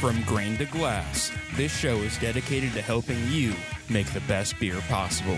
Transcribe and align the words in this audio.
From 0.00 0.22
grain 0.22 0.56
to 0.58 0.64
glass, 0.66 1.32
this 1.56 1.76
show 1.76 1.96
is 1.96 2.16
dedicated 2.18 2.72
to 2.74 2.82
helping 2.82 3.18
you 3.28 3.52
make 3.90 4.06
the 4.12 4.20
best 4.20 4.58
beer 4.60 4.80
possible. 4.88 5.36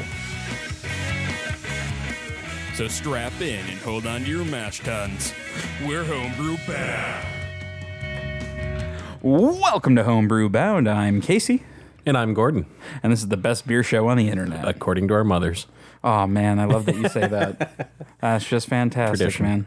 So 2.75 2.89
strap 2.89 3.33
in 3.41 3.65
and 3.67 3.79
hold 3.81 4.07
on 4.07 4.21
to 4.23 4.27
your 4.27 4.45
mash 4.45 4.81
tuns. 4.81 5.33
We're 5.87 6.05
homebrew 6.05 6.57
bound. 6.67 7.27
Welcome 9.23 9.97
to 9.97 10.05
Homebrew 10.05 10.49
Bound. 10.51 10.89
I'm 10.89 11.21
Casey, 11.21 11.63
And 12.07 12.17
I'm 12.17 12.33
Gordon, 12.33 12.67
and 13.03 13.13
this 13.13 13.21
is 13.21 13.29
the 13.29 13.37
best 13.37 13.67
beer 13.67 13.83
show 13.83 14.09
on 14.09 14.17
the 14.17 14.29
internet. 14.31 14.67
according 14.67 15.09
to 15.09 15.15
our 15.15 15.25
mothers. 15.25 15.67
Oh 16.03 16.27
man, 16.27 16.59
I 16.59 16.65
love 16.65 16.87
that 16.87 16.97
you 16.97 17.09
say 17.09 17.27
that. 17.27 17.91
That's 18.21 18.47
just 18.47 18.69
fantastic, 18.69 19.19
Tradition. 19.19 19.45
man. 19.47 19.67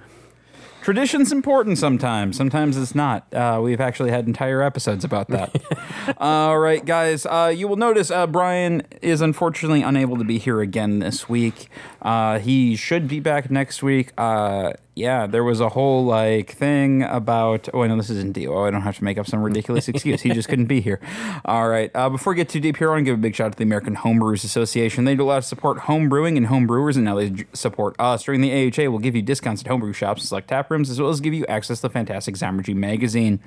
Tradition's 0.82 1.32
important 1.32 1.78
sometimes. 1.78 2.36
Sometimes 2.36 2.76
it's 2.76 2.94
not. 2.94 3.34
Uh, 3.34 3.62
we've 3.64 3.80
actually 3.80 4.12
had 4.12 4.28
entire 4.28 4.62
episodes 4.62 5.06
about 5.06 5.30
that. 5.30 5.56
All 6.18 6.60
right, 6.60 6.84
guys. 6.84 7.26
Uh, 7.26 7.54
you 7.56 7.70
will 7.70 7.78
notice 7.78 8.12
uh, 8.12 8.28
Brian 8.28 8.82
is 9.02 9.22
unfortunately 9.22 9.82
unable 9.82 10.18
to 10.18 10.26
be 10.26 10.40
here 10.40 10.60
again 10.60 11.00
this 11.00 11.30
week. 11.30 11.70
Uh, 12.04 12.40
he 12.40 12.76
should 12.76 13.08
be 13.08 13.20
back 13.20 13.50
next 13.50 13.82
week. 13.82 14.12
Uh, 14.18 14.74
yeah, 14.96 15.26
there 15.26 15.44
was 15.44 15.60
a 15.60 15.70
whole 15.70 16.06
like 16.06 16.52
thing 16.52 17.02
about. 17.04 17.68
Oh, 17.74 17.82
I 17.82 17.88
know 17.88 17.98
this 17.98 18.12
isn't 18.12 18.34
DO. 18.34 18.56
I 18.56 18.70
don't 18.70 18.82
have 18.82 18.98
to 18.98 19.04
make 19.04 19.18
up 19.18 19.26
some 19.26 19.42
ridiculous 19.42 19.88
excuse. 19.88 20.22
He 20.22 20.30
just 20.30 20.50
couldn't 20.50 20.68
be 20.68 20.82
here. 20.82 21.00
All 21.46 21.68
right. 21.68 21.90
Uh, 21.96 22.10
before 22.10 22.34
we 22.34 22.38
get 22.38 22.50
too 22.50 22.60
deep 22.60 22.78
here, 22.78 22.90
I 22.90 22.94
want 22.94 23.00
to 23.00 23.06
give 23.06 23.16
a 23.16 23.22
big 23.22 23.36
shout 23.36 23.48
out 23.48 23.52
to 23.54 23.58
the 23.58 23.64
American 23.64 23.96
Homebrewers 23.96 24.44
Association. 24.44 25.06
They 25.06 25.16
do 25.16 25.24
a 25.24 25.26
lot 25.26 25.38
of 25.40 25.46
support 25.46 25.80
home 25.80 26.10
brewing 26.10 26.38
and 26.38 26.48
home 26.48 26.68
brewers, 26.68 26.96
and 26.96 27.06
now 27.06 27.16
they 27.16 27.46
support 27.54 27.96
us. 27.98 28.24
During 28.24 28.42
the 28.42 28.52
AHA, 28.52 28.90
we'll 28.90 29.00
give 29.00 29.16
you 29.16 29.22
discounts 29.22 29.62
at 29.64 29.68
homebrew 29.68 29.94
shops 29.94 30.28
select 30.28 30.50
tap 30.50 30.70
rooms, 30.70 30.90
as 30.90 31.02
well 31.02 31.10
as 31.10 31.22
give 31.22 31.34
you 31.34 31.46
access 31.48 31.80
to 31.80 31.84
the 31.84 31.90
fantastic 31.90 32.36
Zymurgy 32.36 32.76
magazine. 32.76 33.40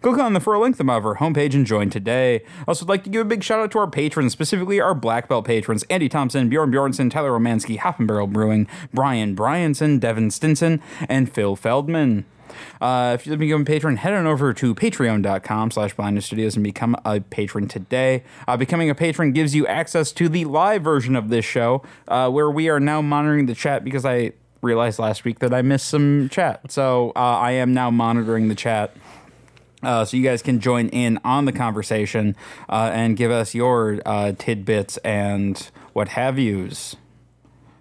Go 0.00 0.18
on 0.20 0.32
the 0.32 0.40
for 0.40 0.54
a 0.54 0.60
link 0.60 0.80
of 0.80 0.88
our 0.88 1.16
homepage 1.16 1.54
and 1.54 1.66
join 1.66 1.90
today. 1.90 2.42
Also, 2.66 2.84
would 2.84 2.90
like 2.90 3.04
to 3.04 3.10
give 3.10 3.20
a 3.20 3.24
big 3.24 3.42
shout 3.42 3.60
out 3.60 3.70
to 3.72 3.78
our 3.78 3.90
patrons, 3.90 4.32
specifically 4.32 4.80
our 4.80 4.94
black 4.94 5.28
belt 5.28 5.44
patrons: 5.44 5.82
Andy 5.90 6.08
Thompson, 6.08 6.48
Bjorn 6.48 6.70
Bjornson, 6.70 7.10
Tyler 7.10 7.32
Romansky, 7.32 7.78
Hop 7.78 8.00
Barrel 8.06 8.26
Brewing, 8.26 8.66
Brian 8.92 9.34
Bryanson, 9.34 10.00
Devin 10.00 10.30
Stinson, 10.30 10.82
and 11.08 11.30
Phil 11.32 11.56
Feldman. 11.56 12.24
Uh, 12.80 13.12
if 13.14 13.24
to 13.24 13.36
become 13.36 13.62
a 13.62 13.64
patron, 13.64 13.96
head 13.96 14.12
on 14.12 14.26
over 14.26 14.52
to 14.54 14.74
patreon.com 14.74 15.70
slash 15.70 15.94
studios 16.24 16.54
and 16.54 16.64
become 16.64 16.96
a 17.04 17.20
patron 17.20 17.68
today. 17.68 18.22
Uh, 18.46 18.56
becoming 18.56 18.90
a 18.90 18.94
patron 18.94 19.32
gives 19.32 19.54
you 19.54 19.66
access 19.66 20.12
to 20.12 20.28
the 20.28 20.44
live 20.44 20.82
version 20.82 21.16
of 21.16 21.28
this 21.28 21.44
show, 21.44 21.82
uh, 22.08 22.30
where 22.30 22.50
we 22.50 22.68
are 22.68 22.80
now 22.80 23.02
monitoring 23.02 23.46
the 23.46 23.54
chat 23.54 23.84
because 23.84 24.04
I 24.04 24.32
realized 24.62 24.98
last 24.98 25.24
week 25.24 25.40
that 25.40 25.52
I 25.52 25.62
missed 25.62 25.88
some 25.88 26.28
chat. 26.30 26.70
So 26.72 27.12
uh, 27.14 27.18
I 27.18 27.52
am 27.52 27.74
now 27.74 27.90
monitoring 27.90 28.48
the 28.48 28.54
chat. 28.54 28.96
Uh, 29.82 30.04
so 30.04 30.16
you 30.16 30.22
guys 30.22 30.40
can 30.40 30.60
join 30.60 30.88
in 30.88 31.20
on 31.24 31.44
the 31.44 31.52
conversation 31.52 32.34
uh, 32.70 32.90
and 32.92 33.16
give 33.18 33.30
us 33.30 33.54
your 33.54 34.00
uh, 34.06 34.32
tidbits 34.32 34.96
and 34.98 35.70
what 35.92 36.08
have 36.08 36.38
yous. 36.38 36.96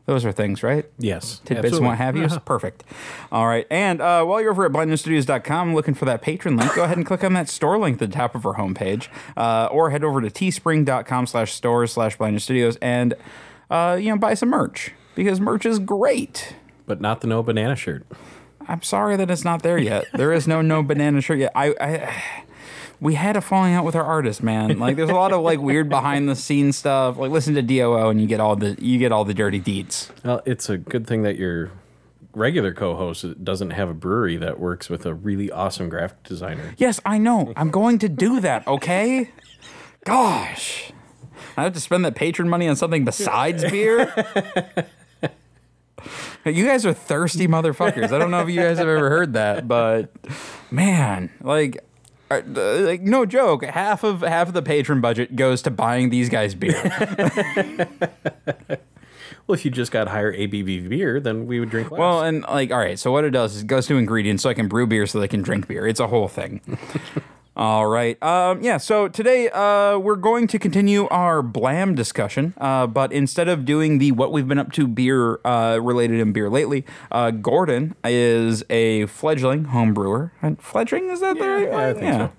Those 0.05 0.25
are 0.25 0.33
things, 0.33 0.63
right? 0.63 0.85
Yes. 0.99 1.39
tidbits 1.45 1.77
and 1.77 1.85
what 1.85 1.97
have 1.97 2.17
you. 2.17 2.27
Perfect. 2.45 2.83
All 3.31 3.47
right. 3.47 3.65
And 3.69 4.01
uh, 4.01 4.25
while 4.25 4.41
you're 4.41 4.51
over 4.51 4.65
at 4.65 4.71
blindnewsstudios.com 4.71 5.73
looking 5.73 5.93
for 5.93 6.03
that 6.05 6.21
patron 6.21 6.57
link, 6.57 6.75
go 6.75 6.83
ahead 6.83 6.97
and 6.97 7.05
click 7.05 7.23
on 7.23 7.33
that 7.33 7.47
store 7.47 7.77
link 7.77 8.01
at 8.01 8.09
the 8.09 8.13
top 8.13 8.35
of 8.35 8.45
our 8.45 8.55
homepage. 8.55 9.07
Uh, 9.37 9.69
or 9.71 9.91
head 9.91 10.03
over 10.03 10.19
to 10.19 10.29
teespring.com 10.29 11.25
slash 11.25 11.53
stores 11.53 11.93
slash 11.93 12.17
blindnewsstudios 12.17 12.77
and, 12.81 13.13
uh, 13.69 13.97
you 13.99 14.09
know, 14.09 14.17
buy 14.17 14.33
some 14.33 14.49
merch 14.49 14.91
because 15.15 15.39
merch 15.39 15.65
is 15.65 15.79
great. 15.79 16.55
But 16.85 16.99
not 16.99 17.21
the 17.21 17.27
no 17.27 17.41
banana 17.41 17.77
shirt. 17.77 18.05
I'm 18.67 18.81
sorry 18.81 19.15
that 19.15 19.31
it's 19.31 19.45
not 19.45 19.63
there 19.63 19.77
yet. 19.77 20.05
There 20.13 20.33
is 20.33 20.47
no 20.47 20.61
no 20.61 20.83
banana 20.83 21.21
shirt 21.21 21.39
yet. 21.39 21.51
I, 21.55 21.75
I 21.79 22.43
we 23.03 23.15
had 23.15 23.35
a 23.35 23.41
falling 23.41 23.73
out 23.73 23.83
with 23.83 23.95
our 23.95 24.03
artist, 24.03 24.41
man. 24.41 24.79
Like 24.79 24.95
there's 24.95 25.09
a 25.09 25.13
lot 25.15 25.33
of 25.33 25.41
like 25.41 25.59
weird 25.69 25.89
behind 25.89 26.29
the 26.29 26.35
scenes 26.35 26.77
stuff. 26.77 27.17
Like 27.17 27.31
listen 27.31 27.53
to 27.55 27.61
DOO 27.61 28.09
and 28.09 28.21
you 28.21 28.27
get 28.27 28.39
all 28.39 28.55
the 28.55 28.77
you 28.79 28.97
get 28.97 29.11
all 29.11 29.25
the 29.25 29.33
dirty 29.33 29.59
deeds. 29.59 30.09
Well, 30.23 30.41
it's 30.45 30.69
a 30.69 30.77
good 30.77 31.05
thing 31.05 31.23
that 31.23 31.35
your 31.37 31.69
regular 32.33 32.73
co-host 32.73 33.43
doesn't 33.43 33.71
have 33.71 33.89
a 33.89 33.93
brewery 33.93 34.37
that 34.37 34.57
works 34.57 34.89
with 34.89 35.05
a 35.05 35.13
really 35.13 35.51
awesome 35.51 35.89
graphic 35.89 36.23
designer. 36.23 36.73
Yes, 36.77 37.01
I 37.05 37.17
know. 37.17 37.51
I'm 37.57 37.69
going 37.69 37.99
to 37.99 38.09
do 38.09 38.39
that, 38.39 38.65
okay? 38.67 39.29
Gosh. 40.05 40.91
I 41.57 41.63
have 41.63 41.73
to 41.73 41.79
spend 41.79 42.05
that 42.05 42.15
patron 42.15 42.49
money 42.49 42.67
on 42.67 42.75
something 42.77 43.05
besides 43.05 43.63
beer? 43.69 44.11
you 46.45 46.65
guys 46.65 46.85
are 46.85 46.93
thirsty 46.93 47.47
motherfuckers. 47.47 48.11
I 48.11 48.17
don't 48.17 48.31
know 48.31 48.41
if 48.41 48.49
you 48.49 48.61
guys 48.61 48.77
have 48.77 48.87
ever 48.87 49.09
heard 49.09 49.33
that, 49.33 49.67
but 49.67 50.09
man, 50.71 51.29
like 51.41 51.83
Uh, 52.39 52.79
like 52.81 53.01
no 53.01 53.25
joke, 53.25 53.63
half 53.63 54.03
of 54.03 54.21
half 54.21 54.47
of 54.47 54.53
the 54.53 54.61
patron 54.61 55.01
budget 55.01 55.35
goes 55.35 55.61
to 55.63 55.71
buying 55.71 56.09
these 56.09 56.29
guys 56.29 56.55
beer. 56.55 56.81
Well, 59.45 59.55
if 59.55 59.65
you 59.65 59.71
just 59.71 59.91
got 59.91 60.07
higher 60.07 60.33
ABV 60.33 60.87
beer, 60.87 61.19
then 61.19 61.47
we 61.47 61.59
would 61.59 61.69
drink 61.69 61.91
less. 61.91 61.99
Well, 61.99 62.21
and 62.21 62.43
like, 62.43 62.71
all 62.71 62.77
right. 62.77 62.97
So 62.97 63.11
what 63.11 63.25
it 63.25 63.31
does 63.31 63.55
is 63.55 63.63
it 63.63 63.67
goes 63.67 63.87
to 63.87 63.97
ingredients, 63.97 64.43
so 64.43 64.49
I 64.49 64.53
can 64.53 64.69
brew 64.69 64.87
beer, 64.87 65.05
so 65.05 65.19
they 65.19 65.27
can 65.27 65.41
drink 65.41 65.67
beer. 65.67 65.85
It's 65.85 65.99
a 65.99 66.07
whole 66.07 66.29
thing. 66.29 66.61
all 67.55 67.87
right. 67.87 68.21
Um, 68.23 68.61
yeah. 68.63 68.77
So 68.77 69.07
today 69.07 69.49
uh, 69.49 69.97
we're 69.99 70.15
going 70.15 70.47
to 70.47 70.59
continue 70.59 71.07
our 71.09 71.43
blam 71.43 71.93
discussion, 71.93 72.53
uh, 72.57 72.87
but 72.87 73.11
instead 73.13 73.47
of 73.47 73.63
doing 73.65 73.99
the 73.99 74.11
what 74.11 74.31
we've 74.31 74.47
been 74.47 74.57
up 74.57 74.71
to 74.73 74.87
beer 74.87 75.39
uh, 75.45 75.77
related 75.81 76.19
in 76.19 76.31
beer 76.33 76.49
lately, 76.49 76.83
uh, 77.11 77.31
Gordon 77.31 77.95
is 78.03 78.63
a 78.69 79.05
fledgling 79.05 79.65
home 79.65 79.93
brewer. 79.93 80.31
And 80.41 80.59
fledgling 80.61 81.09
is 81.09 81.21
that 81.21 81.37
the 81.37 81.47
right 81.47 81.67
yeah, 81.67 81.77
I 81.77 81.93
word? 81.93 81.97
think 81.97 82.13
so. 82.13 82.31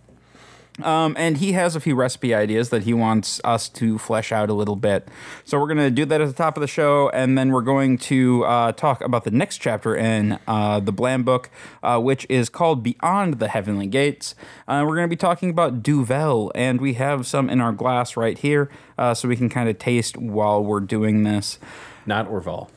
Um, 0.83 1.15
and 1.17 1.37
he 1.37 1.53
has 1.53 1.77
a 1.77 1.81
few 1.81 1.95
recipe 1.95 2.35
ideas 2.35 2.71
that 2.71 2.83
he 2.83 2.93
wants 2.93 3.41
us 3.45 3.69
to 3.71 3.97
flesh 3.97 4.33
out 4.33 4.51
a 4.51 4.55
little 4.55 4.75
bit. 4.75 5.07
So 5.45 5.59
we're 5.61 5.69
going 5.69 5.79
to 5.79 5.91
do 5.91 6.05
that 6.07 6.21
at 6.21 6.27
the 6.27 6.35
top 6.35 6.57
of 6.57 6.63
the 6.63 6.67
show, 6.67 7.11
and 7.11 7.39
then 7.39 7.53
we're 7.53 7.63
going 7.63 7.97
to 7.99 8.45
uh, 8.45 8.73
talk 8.73 9.01
about 9.01 9.23
the 9.23 9.31
next 9.31 9.59
chapter 9.59 9.95
in 9.95 10.39
uh, 10.49 10.81
the 10.81 10.91
Blam 10.91 11.23
book, 11.23 11.49
uh, 11.83 12.01
which 12.01 12.27
is 12.29 12.49
called 12.49 12.83
Beyond 12.83 13.39
the 13.39 13.49
Heavenly 13.49 13.87
Gates. 13.87 14.35
Uh, 14.67 14.83
we're 14.85 14.97
going 14.97 15.09
to 15.09 15.13
be 15.13 15.17
talking 15.17 15.49
about 15.49 15.83
Duvel, 15.83 16.51
and 16.57 16.81
we 16.81 16.95
have 16.95 17.25
some 17.25 17.49
in 17.49 17.61
our 17.61 17.73
glass 17.73 18.17
right 18.17 18.37
here, 18.37 18.69
uh, 18.99 19.15
so 19.15 19.29
we 19.29 19.37
can 19.37 19.49
kind 19.49 19.69
of 19.69 19.79
taste 19.79 20.17
while 20.17 20.63
we're 20.63 20.81
doing 20.81 21.23
this. 21.23 21.59
not 22.05 22.29
Orval. 22.29 22.69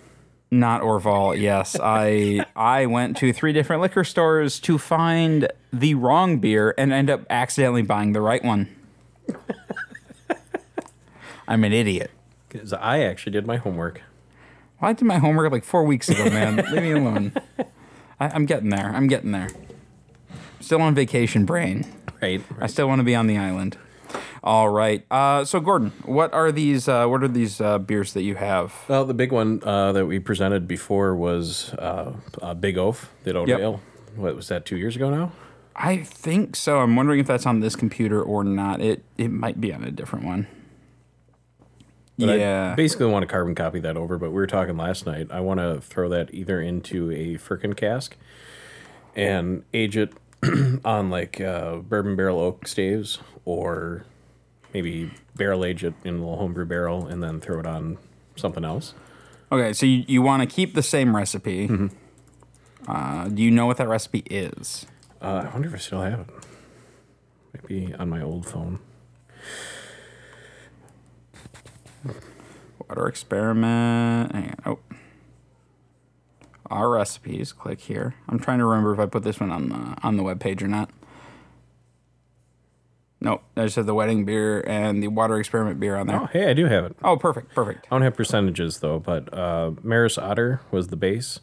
Not 0.49 0.81
Orval. 0.81 1.39
Yes, 1.39 1.77
I 1.81 2.45
I 2.55 2.85
went 2.85 3.17
to 3.17 3.33
three 3.33 3.51
different 3.51 3.81
liquor 3.81 4.03
stores 4.03 4.59
to 4.61 4.77
find 4.77 5.51
the 5.73 5.95
wrong 5.95 6.39
beer 6.39 6.73
and 6.77 6.93
end 6.93 7.09
up 7.09 7.25
accidentally 7.29 7.81
buying 7.81 8.13
the 8.13 8.21
right 8.21 8.43
one. 8.43 8.73
I'm 11.47 11.63
an 11.63 11.73
idiot. 11.73 12.11
Because 12.47 12.71
I 12.71 12.99
actually 12.99 13.33
did 13.33 13.45
my 13.45 13.57
homework. 13.57 14.01
Well, 14.79 14.91
I 14.91 14.93
did 14.93 15.05
my 15.05 15.17
homework 15.17 15.51
like 15.51 15.65
four 15.65 15.83
weeks 15.83 16.07
ago, 16.07 16.29
man. 16.29 16.55
Leave 16.71 16.81
me 16.81 16.91
alone. 16.91 17.33
I, 18.19 18.29
I'm 18.29 18.45
getting 18.45 18.69
there. 18.69 18.91
I'm 18.95 19.07
getting 19.07 19.31
there. 19.31 19.49
Still 20.61 20.81
on 20.81 20.95
vacation 20.95 21.45
brain. 21.45 21.85
Right. 22.21 22.41
I 22.59 22.67
still 22.67 22.87
want 22.87 22.99
to 22.99 23.03
be 23.03 23.15
on 23.15 23.27
the 23.27 23.37
island. 23.37 23.77
All 24.43 24.69
right. 24.69 25.05
Uh, 25.11 25.43
so 25.45 25.59
Gordon, 25.59 25.91
what 26.05 26.33
are 26.33 26.51
these? 26.51 26.87
Uh, 26.87 27.07
what 27.07 27.23
are 27.23 27.27
these 27.27 27.59
uh, 27.59 27.79
beers 27.79 28.13
that 28.13 28.23
you 28.23 28.35
have? 28.35 28.73
Well, 28.87 29.05
the 29.05 29.13
big 29.13 29.31
one 29.31 29.61
uh, 29.63 29.91
that 29.91 30.05
we 30.05 30.19
presented 30.19 30.67
before 30.67 31.15
was 31.15 31.73
uh, 31.73 32.13
uh, 32.41 32.53
Big 32.53 32.77
Oaf, 32.77 33.11
the 33.23 33.35
oat 33.35 33.47
Yep. 33.47 33.59
ale. 33.59 33.81
What 34.15 34.35
was 34.35 34.47
that? 34.47 34.65
Two 34.65 34.77
years 34.77 34.95
ago 34.95 35.09
now. 35.09 35.31
I 35.75 35.97
think 35.97 36.55
so. 36.55 36.79
I'm 36.79 36.95
wondering 36.95 37.19
if 37.19 37.27
that's 37.27 37.45
on 37.45 37.59
this 37.59 37.75
computer 37.75 38.21
or 38.21 38.43
not. 38.43 38.81
It 38.81 39.03
it 39.17 39.29
might 39.31 39.61
be 39.61 39.73
on 39.73 39.83
a 39.83 39.91
different 39.91 40.25
one. 40.25 40.47
But 42.19 42.29
I 42.29 42.35
yeah. 42.37 42.73
basically 42.75 43.05
want 43.05 43.21
to 43.21 43.27
carbon 43.27 43.53
copy 43.53 43.79
that 43.81 43.95
over, 43.95 44.17
but 44.17 44.31
we 44.31 44.37
were 44.37 44.47
talking 44.47 44.75
last 44.75 45.05
night. 45.05 45.27
I 45.29 45.39
want 45.39 45.59
to 45.59 45.79
throw 45.81 46.09
that 46.09 46.33
either 46.33 46.59
into 46.59 47.11
a 47.11 47.37
firkin 47.37 47.73
cask 47.73 48.17
and 49.15 49.63
age 49.71 49.95
it 49.97 50.13
on 50.85 51.09
like 51.09 51.39
uh, 51.41 51.77
bourbon 51.77 52.15
barrel 52.15 52.39
oak 52.39 52.67
staves, 52.67 53.19
or 53.45 54.05
maybe 54.73 55.11
barrel 55.35 55.63
age 55.65 55.83
it 55.83 55.93
in 56.03 56.15
a 56.15 56.17
little 56.17 56.37
homebrew 56.37 56.65
barrel 56.65 57.07
and 57.07 57.23
then 57.23 57.39
throw 57.39 57.59
it 57.59 57.65
on 57.65 57.97
something 58.35 58.65
else. 58.65 58.93
okay, 59.51 59.73
so 59.73 59.85
you, 59.85 60.03
you 60.07 60.21
want 60.21 60.47
to 60.47 60.55
keep 60.55 60.73
the 60.73 60.83
same 60.83 61.15
recipe. 61.15 61.67
Mm-hmm. 61.67 61.87
Uh, 62.87 63.27
do 63.27 63.41
you 63.41 63.51
know 63.51 63.65
what 63.65 63.77
that 63.77 63.87
recipe 63.87 64.23
is? 64.29 64.85
Uh, 65.21 65.45
I 65.45 65.53
wonder 65.53 65.67
if 65.67 65.75
I 65.75 65.77
still 65.77 66.01
have 66.01 66.21
it. 66.21 66.29
Maybe 67.53 67.93
on 67.95 68.09
my 68.09 68.21
old 68.21 68.45
phone. 68.45 68.79
Water 72.87 73.07
experiment. 73.07 74.31
Hang 74.31 74.49
on. 74.49 74.55
Oh. 74.65 74.79
Our 76.69 76.89
recipes. 76.89 77.53
Click 77.53 77.79
here. 77.81 78.15
I'm 78.27 78.39
trying 78.39 78.59
to 78.59 78.65
remember 78.65 78.93
if 78.93 78.99
I 78.99 79.05
put 79.05 79.23
this 79.23 79.39
one 79.39 79.51
on 79.51 79.69
the 79.69 79.97
on 80.03 80.17
the 80.17 80.23
web 80.23 80.39
page 80.39 80.61
or 80.61 80.67
not. 80.67 80.89
Nope. 83.19 83.43
I 83.55 83.63
just 83.63 83.75
have 83.77 83.85
the 83.87 83.95
wedding 83.95 84.25
beer 84.25 84.63
and 84.67 85.01
the 85.01 85.07
water 85.07 85.39
experiment 85.39 85.79
beer 85.79 85.95
on 85.95 86.07
there. 86.07 86.21
Oh, 86.21 86.25
hey, 86.25 86.49
I 86.49 86.53
do 86.53 86.65
have 86.65 86.85
it. 86.85 86.95
Oh, 87.03 87.17
perfect, 87.17 87.53
perfect. 87.55 87.87
I 87.89 87.95
don't 87.95 88.03
have 88.03 88.15
percentages 88.15 88.79
though, 88.79 88.99
but 88.99 89.33
uh, 89.33 89.71
Maris 89.81 90.17
Otter 90.17 90.61
was 90.69 90.89
the 90.89 90.95
base. 90.95 91.39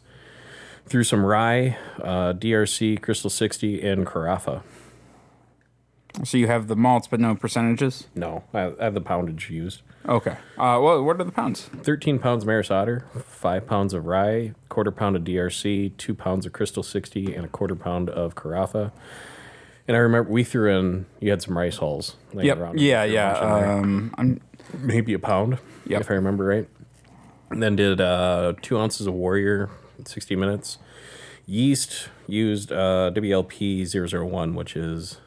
Threw 0.85 1.03
some 1.03 1.25
rye, 1.25 1.77
uh, 2.01 2.33
DRC, 2.33 3.01
Crystal 3.01 3.29
60, 3.29 3.81
and 3.81 4.05
Carafa. 4.05 4.61
So 6.23 6.37
you 6.37 6.47
have 6.47 6.67
the 6.67 6.75
malts, 6.75 7.07
but 7.07 7.19
no 7.19 7.35
percentages. 7.35 8.07
No, 8.15 8.43
I, 8.53 8.71
I 8.79 8.83
have 8.85 8.93
the 8.93 9.01
poundage 9.01 9.49
used. 9.49 9.81
Okay. 10.07 10.37
Uh, 10.57 10.79
well, 10.81 11.03
what 11.03 11.19
are 11.19 11.23
the 11.23 11.31
pounds? 11.31 11.63
13 11.83 12.19
pounds 12.19 12.43
of 12.43 12.47
Maris 12.47 12.71
Otter, 12.71 13.05
5 13.25 13.67
pounds 13.67 13.93
of 13.93 14.05
rye, 14.05 14.53
quarter 14.69 14.91
pound 14.91 15.15
of 15.15 15.23
DRC, 15.23 15.97
2 15.97 16.13
pounds 16.13 16.45
of 16.45 16.53
Crystal 16.53 16.83
60, 16.83 17.35
and 17.35 17.43
a 17.45 17.47
quarter 17.49 17.75
pound 17.75 18.09
of 18.09 18.35
Carafa. 18.35 18.91
And 19.87 19.97
I 19.97 19.99
remember 19.99 20.31
we 20.31 20.43
threw 20.43 20.75
in, 20.77 21.05
you 21.19 21.29
had 21.31 21.41
some 21.41 21.57
rice 21.57 21.77
hulls. 21.77 22.15
laying 22.33 22.47
Yep. 22.47 22.57
around. 22.59 22.79
Yeah, 22.79 23.03
We 23.03 23.09
threw 23.09 23.17
a 23.17 23.21
yeah. 23.21 23.33
bunch 23.33 23.43
in 23.43 23.49
there. 23.61 23.71
Um, 23.71 24.15
I'm, 24.17 24.41
Maybe 24.79 25.13
a 25.13 25.19
pound, 25.19 25.59
Yep. 25.85 26.01
if 26.01 26.09
I 26.11 26.13
remember 26.15 26.45
right. 26.45 26.67
And 27.51 27.61
then 27.61 27.75
did 27.75 27.99
uh, 28.01 28.53
2 28.61 28.77
ounces 28.79 29.05
of 29.05 29.13
Warrior, 29.13 29.69
60 30.05 30.35
minutes. 30.35 30.77
Yeast 31.45 32.09
used 32.25 32.71
uh, 32.71 33.11
WLP 33.13 33.85
001, 33.85 34.55
which 34.55 34.75
is 34.75 35.17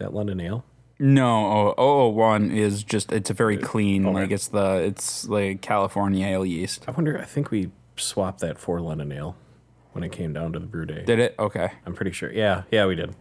that 0.00 0.12
London 0.12 0.40
Ale? 0.40 0.64
no, 1.02 1.74
oh, 1.78 2.10
001 2.10 2.50
is 2.50 2.84
just 2.84 3.10
it's 3.10 3.30
a 3.30 3.34
very 3.34 3.56
clean, 3.56 4.12
like 4.12 4.30
it's 4.30 4.48
the 4.48 4.74
it's 4.74 5.26
like 5.26 5.62
California 5.62 6.26
ale 6.26 6.44
yeast. 6.44 6.84
I 6.86 6.90
wonder, 6.90 7.18
I 7.18 7.24
think 7.24 7.50
we 7.50 7.70
swapped 7.96 8.40
that 8.40 8.58
for 8.58 8.80
London 8.80 9.10
Ale 9.10 9.34
when 9.92 10.04
it 10.04 10.12
came 10.12 10.34
down 10.34 10.52
to 10.52 10.58
the 10.58 10.66
brew 10.66 10.84
day. 10.84 11.02
Did 11.04 11.18
it? 11.18 11.34
Okay. 11.38 11.72
I'm 11.86 11.94
pretty 11.94 12.12
sure. 12.12 12.30
Yeah, 12.30 12.64
yeah, 12.70 12.84
we 12.84 12.96
did. 12.96 13.14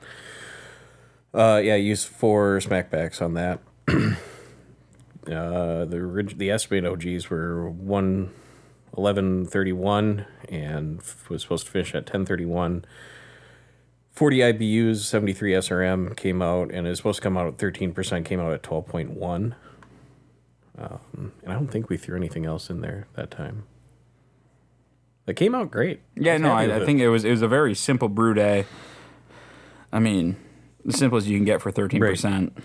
Uh, 1.34 1.62
yeah, 1.64 1.76
used 1.76 2.08
four 2.08 2.60
smack 2.60 2.92
packs 2.92 3.22
on 3.22 3.36
that. 3.36 3.62
uh, 3.88 5.86
the 5.86 6.34
the 6.36 6.52
estimated 6.52 6.90
OGs 6.92 7.30
were 7.30 7.70
one 7.70 8.32
eleven 8.98 9.46
thirty 9.46 9.72
one 9.72 10.26
and 10.50 11.02
was 11.30 11.44
supposed 11.44 11.66
to 11.68 11.72
finish 11.72 11.96
at 11.96 12.06
ten 12.06 12.26
thirty 12.26 12.46
one. 12.46 12.84
40 14.20 14.40
IBUs, 14.40 14.98
73 14.98 15.54
SRM 15.54 16.18
came 16.18 16.42
out, 16.42 16.72
and 16.72 16.86
it 16.86 16.90
was 16.90 17.00
supposed 17.00 17.20
to 17.20 17.22
come 17.22 17.38
out 17.38 17.48
at 17.48 17.56
13%, 17.56 18.26
came 18.26 18.42
out 18.42 18.52
at 18.52 18.62
12.1. 18.64 19.54
Um, 20.78 21.32
and 21.42 21.48
I 21.48 21.54
don't 21.54 21.70
think 21.70 21.88
we 21.88 21.96
threw 21.96 22.18
anything 22.18 22.46
else 22.46 22.70
in 22.70 22.82
there 22.82 23.08
that 23.14 23.32
time. 23.32 23.64
It 25.26 25.38
came 25.38 25.56
out 25.56 25.72
great. 25.72 26.02
Yeah, 26.18 26.36
no, 26.36 26.52
I, 26.52 26.82
I 26.82 26.86
think 26.86 27.00
it 27.00 27.08
was 27.08 27.24
it 27.24 27.30
was 27.30 27.42
a 27.42 27.48
very 27.48 27.74
simple 27.74 28.10
brew 28.10 28.34
day. 28.34 28.66
I 29.90 30.00
mean, 30.00 30.36
as 30.86 30.98
simple 30.98 31.18
as 31.18 31.30
you 31.30 31.38
can 31.38 31.46
get 31.46 31.62
for 31.62 31.72
thirteen 31.72 32.02
percent. 32.02 32.58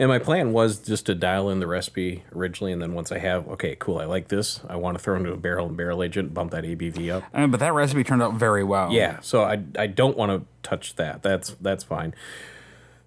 And 0.00 0.08
my 0.08 0.18
plan 0.18 0.54
was 0.54 0.78
just 0.78 1.04
to 1.06 1.14
dial 1.14 1.50
in 1.50 1.60
the 1.60 1.66
recipe 1.66 2.24
originally, 2.34 2.72
and 2.72 2.80
then 2.80 2.94
once 2.94 3.12
I 3.12 3.18
have, 3.18 3.46
okay, 3.48 3.76
cool, 3.78 3.98
I 3.98 4.06
like 4.06 4.28
this, 4.28 4.60
I 4.66 4.76
want 4.76 4.96
to 4.96 5.04
throw 5.04 5.14
into 5.14 5.30
a 5.30 5.36
barrel 5.36 5.66
and 5.66 5.76
barrel 5.76 6.02
agent, 6.02 6.32
bump 6.32 6.52
that 6.52 6.64
ABV 6.64 7.12
up. 7.12 7.24
Uh, 7.34 7.46
but 7.46 7.60
that 7.60 7.74
recipe 7.74 8.02
turned 8.02 8.22
out 8.22 8.32
very 8.32 8.64
well. 8.64 8.90
Yeah, 8.90 9.20
so 9.20 9.42
I 9.42 9.62
I 9.78 9.86
don't 9.86 10.16
want 10.16 10.32
to 10.32 10.68
touch 10.68 10.96
that. 10.96 11.22
That's 11.22 11.50
that's 11.60 11.84
fine. 11.84 12.14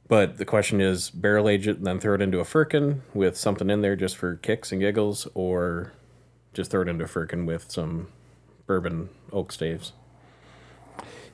But 0.07 0.38
the 0.38 0.45
question 0.45 0.81
is, 0.81 1.10
barrel 1.10 1.50
agent 1.50 1.80
and 1.80 1.88
then 1.88 2.00
throw 2.00 2.13
it 2.13 2.22
into 2.22 2.40
a 2.40 2.45
firkin 2.45 3.01
with 3.16 3.38
something 3.38 3.72
in 3.72 3.81
there 3.81 3.95
just 3.95 4.16
for 4.16 4.36
kicks 4.36 4.72
and 4.72 4.80
giggles, 4.80 5.28
or 5.34 5.94
just 6.54 6.69
throw 6.69 6.84
it 6.84 6.88
into 6.88 7.06
a 7.06 7.07
firkin 7.07 7.48
with 7.48 7.72
some 7.72 8.10
bourbon 8.68 9.10
oak 9.31 9.51
staves. 9.51 9.94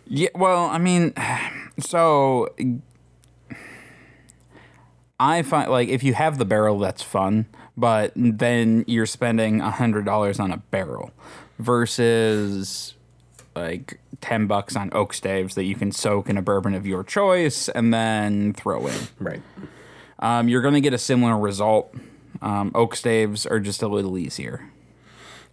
Yeah, 0.07 0.29
well, 0.33 0.67
I 0.67 0.77
mean, 0.77 1.13
so 1.79 2.55
I 5.19 5.41
find 5.41 5.69
like 5.69 5.89
if 5.89 6.03
you 6.03 6.13
have 6.13 6.37
the 6.37 6.45
barrel, 6.45 6.79
that's 6.79 7.03
fun, 7.03 7.45
but 7.75 8.13
then 8.15 8.85
you're 8.87 9.05
spending 9.05 9.61
a 9.61 9.71
hundred 9.71 10.05
dollars 10.05 10.39
on 10.39 10.51
a 10.51 10.57
barrel 10.57 11.11
versus 11.57 12.93
like 13.55 13.99
ten 14.21 14.47
bucks 14.47 14.75
on 14.75 14.89
oak 14.93 15.13
staves 15.13 15.55
that 15.55 15.65
you 15.65 15.75
can 15.75 15.91
soak 15.91 16.29
in 16.29 16.37
a 16.37 16.41
bourbon 16.41 16.73
of 16.73 16.85
your 16.85 17.03
choice 17.03 17.67
and 17.69 17.93
then 17.93 18.53
throw 18.53 18.87
in. 18.87 18.99
Right. 19.19 19.41
Um, 20.19 20.47
you're 20.47 20.61
going 20.61 20.73
to 20.73 20.81
get 20.81 20.93
a 20.93 20.97
similar 20.97 21.37
result. 21.37 21.93
Um, 22.41 22.71
oak 22.75 22.95
staves 22.95 23.45
are 23.45 23.59
just 23.59 23.81
a 23.81 23.87
little 23.87 24.17
easier. 24.17 24.69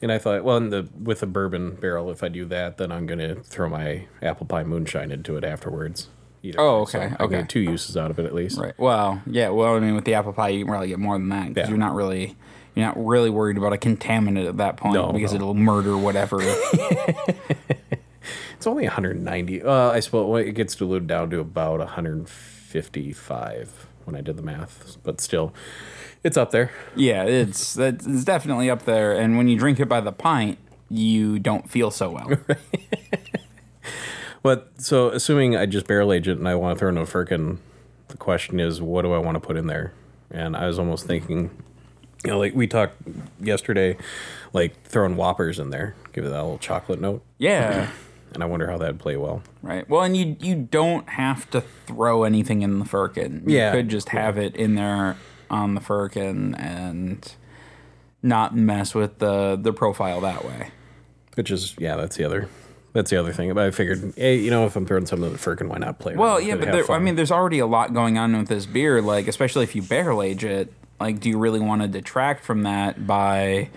And 0.03 0.13
I 0.13 0.19
thought, 0.19 0.45
well, 0.45 0.59
in 0.59 0.71
the 0.71 0.89
with 1.03 1.23
a 1.23 1.27
bourbon 1.27 1.77
barrel, 1.77 2.11
if 2.11 2.23
I 2.23 2.29
do 2.29 2.45
that, 2.47 2.77
then 2.77 2.93
I'm 2.93 3.07
gonna 3.07 3.37
throw 3.37 3.69
my 3.69 4.07
apple 4.21 4.47
pie 4.47 4.63
moonshine 4.63 5.11
into 5.11 5.37
it 5.37 5.45
afterwards. 5.45 6.09
Either 6.49 6.61
Oh, 6.61 6.81
way. 6.81 6.85
So 6.87 7.01
okay, 7.01 7.17
okay. 7.21 7.45
two 7.49 7.61
uses 7.61 7.97
out 7.97 8.11
of 8.11 8.19
it 8.19 8.27
at 8.27 8.35
least. 8.35 8.59
Right. 8.59 8.75
Well, 8.79 9.23
yeah. 9.27 9.49
Well, 9.51 9.77
I 9.77 9.81
mean, 9.81 9.95
with 9.95 10.05
the 10.05 10.15
apple 10.15 10.33
pie, 10.33 10.49
you 10.51 10.65
can 10.65 10.73
really 10.73 10.89
get 10.89 10.99
more 10.99 11.17
than 11.19 11.29
that 11.31 11.49
because 11.49 11.67
Yeah. 11.67 11.71
you're 11.71 11.79
not 11.79 11.95
really 11.95 12.37
you're 12.75 12.85
not 12.87 13.03
really 13.03 13.31
worried 13.31 13.57
about 13.57 13.73
a 13.73 13.77
contaminant 13.79 14.47
at 14.49 14.57
that 14.59 14.77
point 14.77 14.95
No, 14.95 15.11
because 15.13 15.33
no. 15.33 15.37
it'll 15.37 15.55
murder 15.55 15.97
whatever. 15.97 16.39
It's 18.57 18.67
only 18.67 18.85
190. 18.85 19.63
Uh, 19.63 19.91
I 19.91 20.01
suppose 20.01 20.29
well, 20.29 20.43
it 20.43 20.53
gets 20.53 20.75
diluted 20.75 21.07
down 21.07 21.29
to 21.31 21.39
about 21.41 21.79
155 21.81 23.87
when 24.05 24.17
I 24.17 24.21
did 24.23 24.37
the 24.37 24.43
math, 24.43 24.97
but 25.05 25.21
still, 25.21 25.53
it's 26.25 26.37
up 26.39 26.51
there. 26.53 26.71
yeah, 26.97 27.23
it's 27.25 27.75
that's 27.75 28.07
it's 28.07 28.25
definitely 28.25 28.71
up 28.71 28.85
there. 28.85 29.13
And 29.13 29.37
when 29.37 29.47
you 29.47 29.59
drink 29.59 29.79
it 29.79 29.87
by 29.89 30.01
the 30.01 30.11
pint, 30.11 30.59
you 30.89 31.39
don't 31.39 31.71
feel 31.71 31.91
so 31.91 32.11
well. 32.11 32.33
But 34.47 34.81
so, 34.81 35.09
assuming 35.09 35.57
I 35.57 35.67
just 35.67 35.89
barrel 35.89 36.13
age 36.13 36.29
it 36.29 36.39
and 36.39 36.47
I 36.47 36.55
want 36.55 36.77
to 36.77 36.79
throw 36.79 36.89
in 36.89 36.97
a 36.97 37.05
firkin, 37.05 37.59
the 38.07 38.17
question 38.17 38.61
is, 38.61 38.81
what 38.81 39.03
do 39.03 39.13
I 39.13 39.19
want 39.19 39.35
to 39.35 39.41
put 39.41 39.57
in 39.57 39.67
there? 39.67 39.93
And 40.31 40.57
I 40.57 40.69
was 40.69 40.79
almost 40.79 41.05
thinking, 41.05 41.51
you 42.25 42.31
know, 42.31 42.39
like 42.39 42.55
we 42.55 42.69
talked 42.69 42.95
yesterday, 43.41 43.97
like 44.53 44.81
throwing 44.85 45.17
whoppers 45.17 45.59
in 45.59 45.71
there, 45.71 45.97
give 46.13 46.25
it 46.25 46.29
that 46.29 46.41
little 46.41 46.59
chocolate 46.59 47.01
note, 47.01 47.25
yeah. 47.39 47.91
and 48.35 48.41
I 48.41 48.47
wonder 48.47 48.71
how 48.71 48.79
that'd 48.79 49.01
play 49.01 49.17
well. 49.17 49.43
Right. 49.63 49.89
Well, 49.91 50.05
and 50.05 50.17
you 50.17 50.37
you 50.39 50.55
don't 50.55 51.09
have 51.09 51.51
to 51.51 51.61
throw 51.61 52.23
anything 52.23 52.63
in 52.63 52.79
the 52.79 52.85
firkin. 52.85 53.43
You 53.49 53.57
Yeah, 53.57 53.73
could 53.73 53.89
just 53.89 54.11
have 54.11 54.39
it 54.39 54.55
in 54.55 54.77
there 54.77 55.17
on 55.51 55.75
the 55.75 55.81
firkin 55.81 56.55
and 56.55 57.35
not 58.23 58.55
mess 58.55 58.95
with 58.95 59.19
the 59.19 59.59
the 59.61 59.73
profile 59.73 60.21
that 60.21 60.45
way. 60.45 60.71
Which 61.35 61.51
is, 61.51 61.75
yeah, 61.81 61.97
that's 61.97 62.15
the 62.15 62.23
other. 62.23 62.49
That's 62.97 63.11
the 63.11 63.19
other 63.19 63.35
thing. 63.35 63.53
But 63.53 63.67
I 63.67 63.71
figured, 63.73 64.15
hey, 64.17 64.37
you 64.37 64.51
know, 64.51 64.65
if 64.65 64.75
I'm 64.75 64.87
throwing 64.87 65.05
something 65.05 65.27
in 65.27 65.33
the 65.35 65.39
firkin, 65.39 65.69
why 65.69 65.77
not 65.77 65.99
play? 65.99 66.17
Well, 66.17 66.41
yeah, 66.41 66.57
but 66.57 66.73
there, 66.73 66.91
I 66.91 66.99
mean, 66.99 67.15
there's 67.15 67.31
already 67.31 67.59
a 67.59 67.67
lot 67.67 67.93
going 67.93 68.17
on 68.17 68.35
with 68.35 68.49
this 68.49 68.65
beer. 68.65 69.03
Like, 69.03 69.29
especially 69.29 69.65
if 69.65 69.77
you 69.77 69.83
barrel 69.83 70.23
age 70.23 70.45
it, 70.45 70.73
like, 70.99 71.21
do 71.21 71.29
you 71.29 71.37
really 71.37 71.61
want 71.61 71.83
to 71.83 71.89
detract 71.89 72.43
from 72.43 72.63
that 72.63 73.07
by 73.07 73.69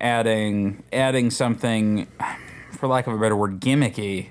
adding 0.00 0.82
adding 0.90 1.30
something, 1.30 2.06
for 2.70 2.86
lack 2.86 3.06
of 3.06 3.12
a 3.12 3.18
better 3.18 3.36
word, 3.36 3.60
gimmicky 3.60 4.28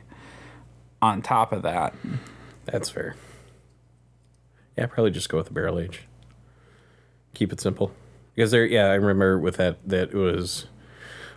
on 1.03 1.21
top 1.21 1.51
of 1.51 1.61
that? 1.61 1.93
That's 2.65 2.89
fair. 2.89 3.15
Yeah, 4.75 4.87
probably 4.87 5.11
just 5.11 5.29
go 5.29 5.37
with 5.37 5.49
the 5.49 5.53
barrel 5.53 5.77
age. 5.77 6.01
Keep 7.35 7.53
it 7.53 7.61
simple. 7.61 7.91
Because 8.33 8.49
there, 8.49 8.65
yeah, 8.65 8.85
I 8.85 8.95
remember 8.95 9.37
with 9.37 9.57
that 9.57 9.87
that 9.87 10.09
it 10.09 10.15
was 10.15 10.65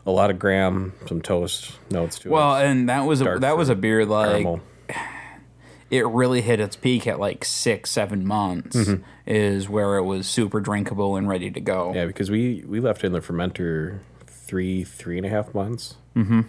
a 0.07 0.11
lot 0.11 0.31
of 0.31 0.39
graham, 0.39 0.93
some 1.07 1.21
toast 1.21 1.79
notes 1.91 2.19
to 2.21 2.31
Well, 2.31 2.57
it. 2.57 2.67
and 2.67 2.89
that 2.89 3.01
was 3.07 3.21
a 3.21 3.39
that 3.41 3.57
was 3.57 3.69
a 3.69 3.75
beer 3.75 4.05
like 4.05 4.31
caramel. 4.31 4.61
it 5.91 6.07
really 6.07 6.41
hit 6.41 6.61
its 6.61 6.77
peak 6.77 7.07
at 7.07 7.19
like 7.21 7.45
six 7.45 7.91
seven 7.91 8.27
months 8.27 8.91
is 9.27 9.69
where 9.69 9.97
it 9.97 10.03
was 10.03 10.27
super 10.27 10.61
drinkable 10.61 11.17
and 11.17 11.29
ready 11.29 11.51
to 11.51 11.61
go. 11.61 11.93
Yeah, 11.95 12.07
because 12.07 12.31
we 12.31 12.65
we 12.67 12.81
left 12.81 13.05
it 13.05 13.09
in 13.09 13.13
the 13.13 13.21
fermenter 13.21 14.01
three 14.27 14.85
three 14.85 15.17
and 15.17 15.27
a 15.27 15.31
half 15.31 15.55
months 15.55 15.95
mm-hmm. 16.15 16.43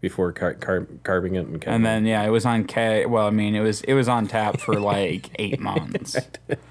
before 0.00 0.32
car- 0.32 0.54
car- 0.54 0.86
carving 1.02 1.36
it 1.36 1.46
and, 1.46 1.64
And 1.66 1.86
then 1.86 2.04
yeah, 2.04 2.22
it 2.22 2.30
was 2.30 2.44
on 2.44 2.64
K. 2.64 3.06
Well, 3.06 3.26
I 3.26 3.30
mean, 3.30 3.54
it 3.54 3.60
was 3.60 3.80
it 3.82 3.94
was 3.94 4.08
on 4.08 4.26
tap 4.26 4.60
for 4.60 4.78
like 4.80 5.30
eight 5.36 5.60
months 5.60 6.16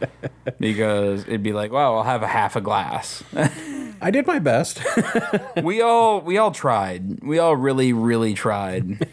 because 0.59 1.23
it'd 1.23 1.43
be 1.43 1.53
like, 1.53 1.71
well, 1.71 1.97
I'll 1.97 2.03
have 2.03 2.21
a 2.21 2.27
half 2.27 2.55
a 2.55 2.61
glass. 2.61 3.23
I 4.01 4.11
did 4.11 4.25
my 4.27 4.39
best. 4.39 4.81
we 5.63 5.81
all 5.81 6.21
we 6.21 6.37
all 6.37 6.51
tried. 6.51 7.21
We 7.23 7.39
all 7.39 7.55
really 7.55 7.93
really 7.93 8.33
tried. 8.33 9.07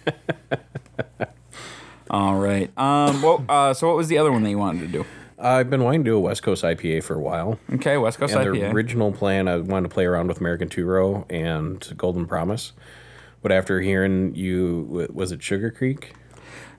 all 2.10 2.36
right. 2.36 2.70
Um. 2.78 3.22
Well. 3.22 3.44
Uh. 3.48 3.74
So 3.74 3.88
what 3.88 3.96
was 3.96 4.08
the 4.08 4.18
other 4.18 4.32
one 4.32 4.42
that 4.44 4.50
you 4.50 4.58
wanted 4.58 4.80
to 4.80 4.88
do? 4.88 5.04
I've 5.38 5.68
been 5.68 5.82
wanting 5.84 6.02
to 6.04 6.10
do 6.10 6.16
a 6.16 6.20
West 6.20 6.42
Coast 6.42 6.62
IPA 6.64 7.02
for 7.04 7.14
a 7.14 7.20
while. 7.20 7.58
Okay, 7.74 7.98
West 7.98 8.18
Coast 8.18 8.34
And 8.34 8.42
the 8.54 8.58
IPA. 8.60 8.72
original 8.72 9.12
plan, 9.12 9.48
I 9.48 9.58
wanted 9.58 9.88
to 9.90 9.94
play 9.94 10.06
around 10.06 10.28
with 10.28 10.40
American 10.40 10.68
Two 10.68 10.86
Row 10.86 11.26
and 11.28 11.86
Golden 11.96 12.26
Promise. 12.26 12.72
But 13.42 13.52
after 13.52 13.80
hearing 13.80 14.34
you, 14.34 15.08
was 15.12 15.32
it 15.32 15.42
Sugar 15.42 15.70
Creek? 15.70 16.14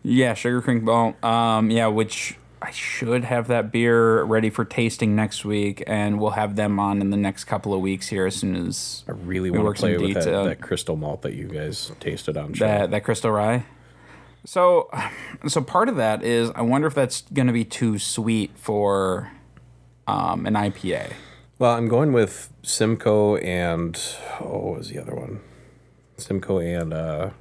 yeah, 0.03 0.33
Sugar 0.33 0.61
Creek 0.61 0.83
Ball. 0.85 1.15
Um. 1.23 1.69
Yeah, 1.71 1.87
which 1.87 2.37
I 2.61 2.71
should 2.71 3.23
have 3.23 3.47
that 3.47 3.71
beer 3.71 4.23
ready 4.23 4.49
for 4.49 4.65
tasting 4.65 5.15
next 5.15 5.45
week, 5.45 5.83
and 5.85 6.19
we'll 6.19 6.31
have 6.31 6.55
them 6.55 6.79
on 6.79 7.01
in 7.01 7.11
the 7.11 7.17
next 7.17 7.43
couple 7.43 7.73
of 7.73 7.81
weeks 7.81 8.07
here 8.07 8.25
as 8.25 8.35
soon 8.35 8.55
as 8.55 9.03
I 9.07 9.11
really 9.11 9.51
want 9.51 9.75
to 9.75 9.79
play 9.79 9.97
with 9.97 10.15
that, 10.15 10.25
that 10.25 10.61
crystal 10.61 10.95
malt 10.95 11.21
that 11.21 11.35
you 11.35 11.47
guys 11.47 11.91
tasted 11.99 12.35
on 12.35 12.53
show. 12.53 12.65
that 12.65 12.91
that 12.91 13.03
crystal 13.03 13.31
rye. 13.31 13.65
So, 14.45 14.89
so 15.47 15.61
part 15.61 15.89
of 15.89 15.97
that 15.97 16.23
is 16.23 16.49
I 16.55 16.61
wonder 16.61 16.87
if 16.87 16.95
that's 16.95 17.21
going 17.33 17.47
to 17.47 17.53
be 17.53 17.65
too 17.65 17.99
sweet 17.99 18.51
for 18.55 19.31
um, 20.07 20.45
an 20.45 20.53
IPA. 20.53 21.13
Well, 21.59 21.73
I'm 21.73 21.87
going 21.87 22.13
with 22.13 22.51
Simcoe 22.63 23.35
and 23.37 23.99
oh, 24.39 24.57
what 24.57 24.77
was 24.77 24.89
the 24.89 24.99
other 24.99 25.13
one? 25.13 25.41
Simcoe 26.17 26.59
and 26.59 26.93
uh, 26.93 27.31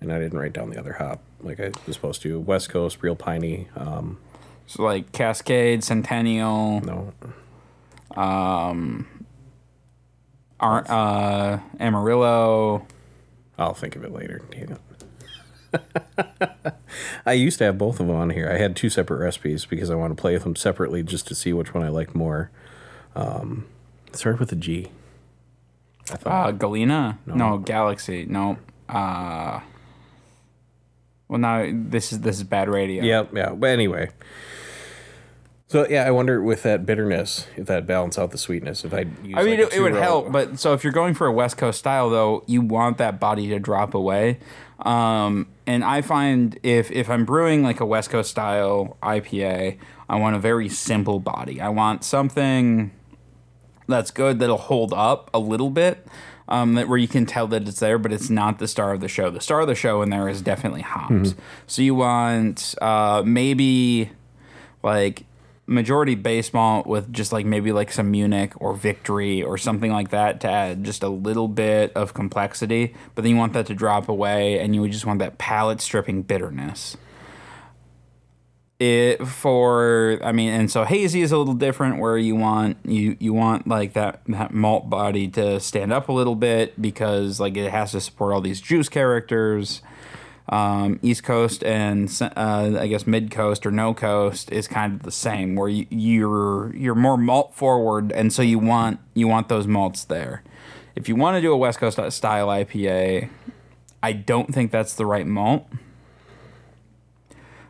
and 0.00 0.12
I 0.12 0.18
didn't 0.18 0.38
write 0.38 0.52
down 0.52 0.70
the 0.70 0.78
other 0.78 0.92
hop 0.94 1.22
like 1.42 1.60
I 1.60 1.72
was 1.86 1.96
supposed 1.96 2.22
to. 2.22 2.38
West 2.40 2.68
Coast, 2.70 2.98
real 3.02 3.16
piney. 3.16 3.68
Um, 3.76 4.18
So 4.66 4.82
like 4.82 5.12
Cascade, 5.12 5.82
Centennial, 5.84 6.80
no, 6.80 7.12
Um. 8.20 9.06
Ar- 10.60 10.84
uh, 10.90 11.60
Amarillo. 11.78 12.86
I'll 13.58 13.72
think 13.74 13.96
of 13.96 14.04
it 14.04 14.12
later. 14.12 14.42
I 17.26 17.32
used 17.32 17.58
to 17.58 17.64
have 17.64 17.78
both 17.78 18.00
of 18.00 18.06
them 18.08 18.16
on 18.16 18.30
here. 18.30 18.50
I 18.50 18.58
had 18.58 18.76
two 18.76 18.90
separate 18.90 19.18
recipes 19.24 19.64
because 19.64 19.90
I 19.90 19.94
want 19.94 20.14
to 20.16 20.20
play 20.20 20.34
with 20.34 20.42
them 20.42 20.56
separately 20.56 21.02
just 21.02 21.26
to 21.28 21.34
see 21.34 21.52
which 21.52 21.72
one 21.72 21.82
I 21.84 21.88
like 21.88 22.14
more. 22.14 22.50
Um, 23.14 23.66
started 24.12 24.40
with 24.40 24.52
a 24.52 24.56
G. 24.56 24.88
I 26.10 26.16
thought. 26.16 26.48
Uh, 26.48 26.50
Galena? 26.52 27.18
No. 27.26 27.58
Galaxy. 27.58 28.26
No. 28.26 28.58
Uh, 28.88 29.60
well, 31.30 31.38
now 31.38 31.70
this 31.72 32.12
is 32.12 32.20
this 32.20 32.38
is 32.38 32.42
bad 32.42 32.68
radio. 32.68 33.04
Yeah, 33.04 33.24
yeah. 33.32 33.50
But 33.50 33.70
anyway. 33.70 34.10
So 35.68 35.86
yeah, 35.88 36.04
I 36.04 36.10
wonder 36.10 36.42
with 36.42 36.64
that 36.64 36.84
bitterness 36.84 37.46
if 37.56 37.68
that 37.68 37.86
balance 37.86 38.18
out 38.18 38.32
the 38.32 38.38
sweetness. 38.38 38.84
If 38.84 38.92
I 38.92 39.02
use 39.22 39.36
I 39.36 39.44
mean, 39.44 39.60
like 39.60 39.72
it, 39.72 39.74
it 39.74 39.80
would 39.80 39.94
help, 39.94 40.32
but 40.32 40.58
so 40.58 40.72
if 40.72 40.82
you're 40.82 40.92
going 40.92 41.14
for 41.14 41.28
a 41.28 41.32
West 41.32 41.56
Coast 41.56 41.78
style, 41.78 42.10
though, 42.10 42.42
you 42.48 42.60
want 42.60 42.98
that 42.98 43.20
body 43.20 43.46
to 43.50 43.60
drop 43.60 43.94
away. 43.94 44.40
Um, 44.80 45.46
and 45.68 45.84
I 45.84 46.02
find 46.02 46.58
if 46.64 46.90
if 46.90 47.08
I'm 47.08 47.24
brewing 47.24 47.62
like 47.62 47.78
a 47.78 47.86
West 47.86 48.10
Coast 48.10 48.28
style 48.28 48.96
IPA, 49.00 49.78
I 50.08 50.16
want 50.16 50.34
a 50.34 50.40
very 50.40 50.68
simple 50.68 51.20
body. 51.20 51.60
I 51.60 51.68
want 51.68 52.02
something 52.02 52.90
that's 53.86 54.10
good 54.10 54.40
that'll 54.40 54.58
hold 54.58 54.92
up 54.92 55.30
a 55.32 55.38
little 55.38 55.70
bit. 55.70 56.04
Um, 56.50 56.74
that 56.74 56.88
where 56.88 56.98
you 56.98 57.06
can 57.06 57.26
tell 57.26 57.46
that 57.46 57.68
it's 57.68 57.78
there, 57.78 57.96
but 57.96 58.12
it's 58.12 58.28
not 58.28 58.58
the 58.58 58.66
star 58.66 58.92
of 58.92 59.00
the 59.00 59.06
show. 59.06 59.30
The 59.30 59.40
star 59.40 59.60
of 59.60 59.68
the 59.68 59.76
show 59.76 60.02
in 60.02 60.10
there 60.10 60.28
is 60.28 60.42
definitely 60.42 60.82
hops. 60.82 61.36
So 61.68 61.80
you 61.80 61.94
want 61.94 62.74
uh, 62.82 63.22
maybe 63.24 64.10
like 64.82 65.26
majority 65.66 66.16
base 66.16 66.52
malt 66.52 66.88
with 66.88 67.12
just 67.12 67.30
like 67.32 67.46
maybe 67.46 67.70
like 67.70 67.92
some 67.92 68.10
Munich 68.10 68.52
or 68.60 68.74
Victory 68.74 69.40
or 69.44 69.56
something 69.56 69.92
like 69.92 70.10
that 70.10 70.40
to 70.40 70.50
add 70.50 70.82
just 70.82 71.04
a 71.04 71.08
little 71.08 71.46
bit 71.46 71.92
of 71.94 72.12
complexity. 72.14 72.94
But 73.14 73.22
then 73.22 73.30
you 73.30 73.38
want 73.38 73.52
that 73.52 73.66
to 73.66 73.74
drop 73.74 74.08
away, 74.08 74.58
and 74.58 74.74
you 74.74 74.80
would 74.80 74.90
just 74.90 75.06
want 75.06 75.20
that 75.20 75.38
palate 75.38 75.80
stripping 75.80 76.22
bitterness. 76.22 76.96
It 78.80 79.26
for 79.26 80.18
I 80.24 80.32
mean, 80.32 80.48
and 80.52 80.70
so 80.70 80.84
hazy 80.84 81.20
is 81.20 81.32
a 81.32 81.38
little 81.38 81.54
different 81.54 81.98
where 81.98 82.16
you 82.16 82.34
want 82.34 82.78
you 82.84 83.14
you 83.20 83.34
want 83.34 83.68
like 83.68 83.92
that 83.92 84.22
that 84.28 84.54
malt 84.54 84.88
body 84.88 85.28
to 85.28 85.60
stand 85.60 85.92
up 85.92 86.08
a 86.08 86.12
little 86.12 86.34
bit 86.34 86.80
because 86.80 87.38
like 87.38 87.58
it 87.58 87.70
has 87.70 87.92
to 87.92 88.00
support 88.00 88.32
all 88.32 88.40
these 88.40 88.60
juice 88.60 88.88
characters 88.88 89.82
um, 90.50 90.98
East 91.00 91.22
Coast 91.22 91.62
and 91.62 92.10
uh, 92.20 92.76
I 92.78 92.88
guess 92.88 93.06
Mid 93.06 93.30
Coast 93.30 93.64
or 93.64 93.70
No 93.70 93.94
Coast 93.94 94.50
is 94.50 94.66
kind 94.66 94.94
of 94.94 95.02
the 95.02 95.12
same, 95.12 95.54
where 95.54 95.68
you, 95.68 95.86
you're 95.90 96.74
you're 96.74 96.96
more 96.96 97.16
malt 97.16 97.54
forward, 97.54 98.12
and 98.12 98.32
so 98.32 98.42
you 98.42 98.58
want 98.58 98.98
you 99.14 99.28
want 99.28 99.48
those 99.48 99.66
malts 99.66 100.04
there. 100.04 100.42
If 100.96 101.08
you 101.08 101.14
want 101.14 101.36
to 101.36 101.40
do 101.40 101.52
a 101.52 101.56
West 101.56 101.78
Coast 101.78 101.98
style 102.12 102.48
IPA, 102.48 103.30
I 104.02 104.12
don't 104.12 104.52
think 104.52 104.72
that's 104.72 104.94
the 104.94 105.06
right 105.06 105.26
malt. 105.26 105.68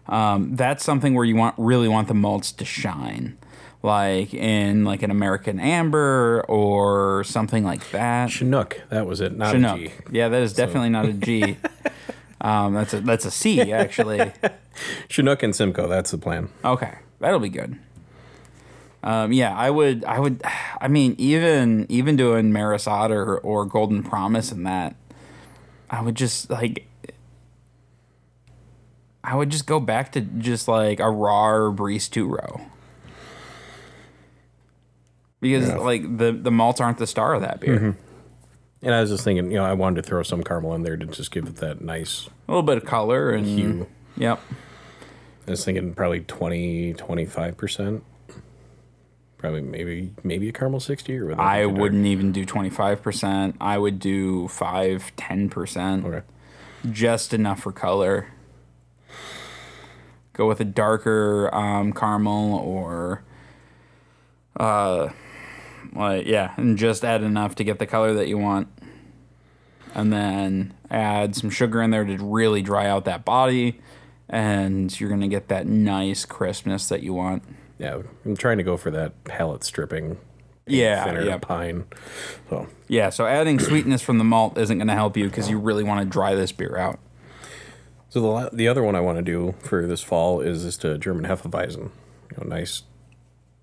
Um, 0.07 0.57
that's 0.57 0.85
something 0.85 1.15
where 1.15 1.25
you 1.25 1.37
want 1.37 1.55
really 1.59 1.89
want 1.89 2.09
the 2.09 2.15
malts 2.15 2.53
to 2.53 2.65
shine, 2.65 3.39
like 3.83 4.35
in 4.35 4.85
like 4.85 5.03
an 5.03 5.11
American 5.11 5.61
Amber 5.61 6.45
or 6.49 7.25
something 7.25 7.65
like 7.65 7.91
that. 7.91 8.31
Chinook. 8.31 8.81
That 8.91 9.07
was 9.07 9.21
it. 9.21 9.37
Not 9.37 9.51
a 9.51 9.53
Chinook. 9.53 9.79
G. 9.79 9.93
Yeah, 10.11 10.29
that 10.29 10.43
is 10.43 10.53
definitely 10.53 10.91
not 10.91 11.07
a 11.07 11.13
G. 11.13 11.57
um, 12.41 12.75
that's 12.75 12.95
a 12.95 13.01
that's 13.01 13.25
a 13.25 13.31
C 13.31 13.73
actually. 13.73 14.33
Chinook 15.09 15.43
and 15.43 15.55
Simcoe. 15.55 15.89
That's 15.89 16.11
the 16.11 16.19
plan. 16.19 16.49
Okay, 16.65 16.95
that'll 17.21 17.41
be 17.41 17.49
good. 17.49 17.79
Um, 19.03 19.33
yeah, 19.33 19.57
I 19.57 19.71
would. 19.71 20.05
I 20.05 20.19
would. 20.19 20.43
I 20.81 20.89
mean, 20.89 21.15
even 21.19 21.87
even 21.89 22.17
doing 22.17 22.53
Maris 22.53 22.87
Otter 22.87 23.39
or 23.39 23.65
Golden 23.65 24.03
Promise 24.03 24.53
and 24.53 24.67
that, 24.67 24.95
I 25.89 26.03
would 26.03 26.15
just 26.15 26.51
like. 26.51 26.87
I 29.23 29.37
would 29.37 29.51
just 29.51 29.67
go 29.67 29.81
back 29.81 30.13
to 30.13 30.21
just 30.21 30.67
like 30.69 31.01
a 31.01 31.11
raw 31.11 31.71
Briess 31.73 32.09
two 32.11 32.27
row. 32.29 32.61
Because 35.41 35.69
Yeah. 35.69 35.77
like 35.77 36.19
the 36.19 36.33
the 36.33 36.51
malts 36.51 36.81
aren't 36.81 36.99
the 36.99 37.07
star 37.07 37.35
of 37.35 37.43
that 37.43 37.61
beer. 37.61 37.77
Mm-hmm. 37.77 37.91
And 38.83 38.95
I 38.95 39.01
was 39.03 39.11
just 39.11 39.25
thinking, 39.25 39.51
you 39.51 39.59
know, 39.59 39.65
I 39.65 39.75
wanted 39.75 40.03
to 40.03 40.09
throw 40.09 40.23
some 40.23 40.43
caramel 40.43 40.75
in 40.75 40.83
there 40.83 40.97
to 40.97 41.07
just 41.07 41.31
give 41.31 41.47
it 41.47 41.57
that 41.57 41.83
nice 41.83 42.29
A 42.49 42.51
little 42.53 42.63
bit 42.63 42.79
of 42.79 42.85
color 42.87 43.31
and 43.31 43.47
hue. 43.47 43.87
Yep. 44.17 44.41
I 45.47 45.51
was 45.51 45.65
thinking 45.65 45.95
probably 45.95 46.21
20, 46.21 46.95
25%. 46.95 48.03
Probably 49.37 49.61
maybe 49.63 50.13
maybe 50.23 50.49
a 50.49 50.53
caramel 50.53 50.81
60 50.81 51.17
or 51.19 51.25
whatever. 51.25 51.41
I 51.43 51.65
wouldn't 51.67 52.07
even 52.07 52.33
do 52.33 52.45
25%. 52.45 53.55
I 53.61 53.79
would 53.79 53.99
do 53.99 54.49
5, 54.49 55.13
10%. 55.17 56.05
Okay. 56.05 56.27
Just 56.91 57.33
enough 57.35 57.61
for 57.61 57.73
color. 57.73 58.29
Go 60.41 60.49
with 60.49 60.61
a 60.61 60.65
darker 60.65 61.55
um, 61.55 61.93
caramel 61.93 62.55
or, 62.55 63.23
uh, 64.57 65.11
like, 65.93 66.27
yeah, 66.27 66.55
and 66.57 66.79
just 66.79 67.05
add 67.05 67.23
enough 67.23 67.57
to 67.57 67.63
get 67.63 67.79
the 67.79 67.85
color 67.85 68.15
that 68.15 68.27
you 68.27 68.39
want. 68.39 68.69
And 69.95 70.11
then 70.11 70.73
add 70.91 71.37
some 71.37 71.51
sugar 71.51 71.83
in 71.83 71.91
there 71.91 72.07
to 72.07 72.17
really 72.17 72.63
dry 72.63 72.87
out 72.87 73.05
that 73.05 73.23
body. 73.23 73.83
And 74.31 74.99
you're 74.99 75.11
to 75.21 75.29
get 75.29 75.49
that 75.49 75.67
nice 75.67 76.25
crispness 76.25 76.89
that 76.89 77.03
you 77.03 77.13
want. 77.13 77.43
Yeah, 77.79 78.01
I'm 78.25 78.35
trying 78.35 78.57
to 78.57 78.65
go 78.65 78.79
for 78.79 78.91
that 78.93 79.25
palate 79.25 79.63
stripping. 79.63 80.17
Yeah, 80.67 81.05
thinner 81.05 81.23
yeah. 81.23 81.37
pine. 81.37 81.85
So 82.49 82.67
Yeah, 82.89 83.11
so 83.11 83.27
adding 83.27 83.59
sweetness 83.59 84.01
from 84.01 84.17
the 84.17 84.25
malt 84.25 84.57
isn't 84.57 84.79
to 84.89 84.95
help 84.95 85.19
you 85.19 85.27
because 85.27 85.51
you 85.51 85.59
really 85.59 85.85
want 85.85 86.01
to 86.01 86.07
dry 86.07 86.35
this 86.35 86.51
beer 86.51 86.79
out. 86.79 86.99
So 88.11 88.21
the 88.21 88.51
the 88.57 88.69
other 88.69 88.83
one 88.83 88.95
I 88.97 89.01
want 89.01 89.19
to 89.19 89.23
do 89.23 89.55
for 89.61 89.87
this 89.87 90.03
fall 90.03 90.41
is 90.41 90.65
just 90.65 90.85
a 90.85 90.99
German 90.99 91.25
Hefeweizen. 91.25 91.91
You 92.31 92.37
know, 92.37 92.45
nice, 92.49 92.83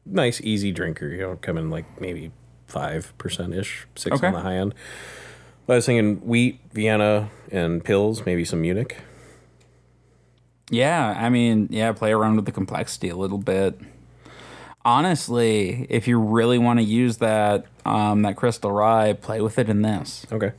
nice 0.06 0.42
easy 0.42 0.72
drinker. 0.72 1.08
You 1.10 1.20
know, 1.22 1.36
come 1.42 1.58
in 1.58 1.70
like 1.70 2.00
maybe 2.02 2.32
five 2.66 3.14
percent 3.18 3.54
ish, 3.54 3.86
six 3.96 4.16
Okay. 4.16 4.28
on 4.28 4.34
the 4.34 4.40
high 4.40 4.56
end. 4.56 4.74
I 5.70 5.76
was 5.76 5.86
thinking 5.86 6.26
wheat, 6.26 6.62
Vienna, 6.72 7.30
and 7.52 7.84
pills, 7.84 8.26
maybe 8.26 8.46
some 8.46 8.62
Munich. 8.62 8.98
Yeah, 10.70 11.14
I 11.18 11.28
mean, 11.30 11.68
yeah, 11.70 11.92
play 11.92 12.12
around 12.14 12.38
with 12.38 12.46
the 12.46 12.52
complexity 12.54 13.10
a 13.10 13.16
little 13.18 13.38
bit. 13.38 13.80
Honestly, 14.86 15.86
if 15.90 16.08
you 16.08 16.20
really 16.20 16.58
want 16.58 16.80
to 16.80 16.84
use 16.86 17.18
that 17.18 17.66
um, 17.86 18.22
that 18.22 18.38
crystal 18.38 18.72
rye, 18.72 19.12
play 19.14 19.42
with 19.42 19.60
it 19.60 19.68
in 19.70 19.82
this. 19.82 20.26
Okay. 20.32 20.54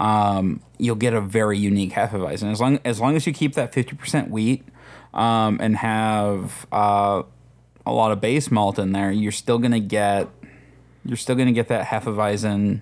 Um, 0.00 0.60
you'll 0.78 0.96
get 0.96 1.14
a 1.14 1.20
very 1.20 1.58
unique 1.58 1.92
Hefeweizen 1.92 2.50
as 2.50 2.60
long 2.60 2.78
as 2.84 3.00
long 3.00 3.16
as 3.16 3.26
you 3.26 3.32
keep 3.32 3.54
that 3.54 3.72
fifty 3.72 3.94
percent 3.96 4.30
wheat 4.30 4.64
um, 5.12 5.58
and 5.60 5.76
have 5.76 6.66
uh, 6.72 7.22
a 7.86 7.92
lot 7.92 8.10
of 8.12 8.20
base 8.20 8.50
malt 8.50 8.78
in 8.78 8.92
there. 8.92 9.10
You're 9.12 9.32
still 9.32 9.58
gonna 9.58 9.80
get 9.80 10.28
you're 11.04 11.16
still 11.16 11.36
gonna 11.36 11.52
get 11.52 11.68
that 11.68 11.86
Hefeweizen 11.86 12.80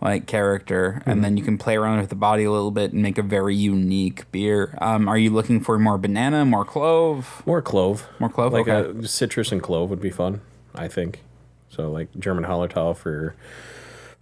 like 0.00 0.26
character, 0.26 1.00
and 1.06 1.22
then 1.22 1.36
you 1.36 1.44
can 1.44 1.56
play 1.58 1.76
around 1.76 2.00
with 2.00 2.08
the 2.08 2.16
body 2.16 2.42
a 2.42 2.50
little 2.50 2.72
bit 2.72 2.92
and 2.92 3.02
make 3.02 3.18
a 3.18 3.22
very 3.22 3.54
unique 3.54 4.28
beer. 4.32 4.76
Um, 4.80 5.08
are 5.08 5.16
you 5.16 5.30
looking 5.30 5.60
for 5.60 5.78
more 5.78 5.96
banana, 5.96 6.44
more 6.44 6.64
clove? 6.64 7.40
More 7.46 7.62
clove. 7.62 8.08
More 8.18 8.28
clove? 8.28 8.52
Like 8.52 8.66
Okay. 8.66 8.98
a 8.98 9.06
citrus 9.06 9.52
and 9.52 9.62
clove 9.62 9.90
would 9.90 10.00
be 10.00 10.10
fun, 10.10 10.40
I 10.74 10.88
think. 10.88 11.22
So 11.68 11.88
like 11.88 12.08
German 12.18 12.42
Hallertau 12.44 12.96
for 12.96 13.36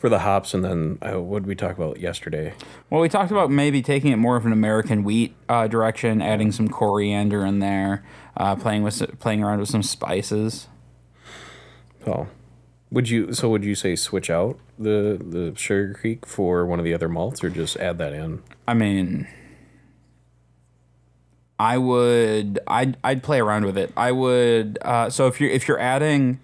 for 0.00 0.08
the 0.08 0.20
hops, 0.20 0.54
and 0.54 0.64
then 0.64 0.98
uh, 1.02 1.20
what 1.20 1.40
did 1.40 1.46
we 1.46 1.54
talk 1.54 1.76
about 1.76 2.00
yesterday? 2.00 2.54
Well, 2.88 3.02
we 3.02 3.10
talked 3.10 3.30
about 3.30 3.50
maybe 3.50 3.82
taking 3.82 4.12
it 4.12 4.16
more 4.16 4.34
of 4.36 4.46
an 4.46 4.52
American 4.52 5.04
wheat 5.04 5.36
uh, 5.46 5.68
direction, 5.68 6.22
adding 6.22 6.52
some 6.52 6.68
coriander 6.68 7.44
in 7.44 7.58
there, 7.58 8.02
uh, 8.34 8.56
playing 8.56 8.82
with 8.82 9.20
playing 9.20 9.44
around 9.44 9.60
with 9.60 9.68
some 9.68 9.82
spices. 9.82 10.68
Oh, 12.06 12.28
would 12.90 13.10
you? 13.10 13.34
So 13.34 13.50
would 13.50 13.62
you 13.62 13.74
say 13.74 13.94
switch 13.94 14.30
out 14.30 14.58
the 14.78 15.20
the 15.22 15.52
Sugar 15.54 15.92
Creek 15.92 16.24
for 16.24 16.64
one 16.64 16.78
of 16.78 16.84
the 16.86 16.94
other 16.94 17.08
malts, 17.10 17.44
or 17.44 17.50
just 17.50 17.76
add 17.76 17.98
that 17.98 18.14
in? 18.14 18.42
I 18.66 18.72
mean, 18.72 19.28
I 21.58 21.76
would 21.76 22.58
I'd 22.66 22.96
I'd 23.04 23.22
play 23.22 23.38
around 23.38 23.66
with 23.66 23.76
it. 23.76 23.92
I 23.98 24.12
would 24.12 24.78
uh, 24.80 25.10
so 25.10 25.26
if 25.26 25.42
you're 25.42 25.50
if 25.50 25.68
you're 25.68 25.78
adding 25.78 26.40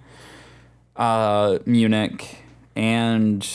uh, 0.95 1.59
Munich 1.65 2.43
and 2.77 3.49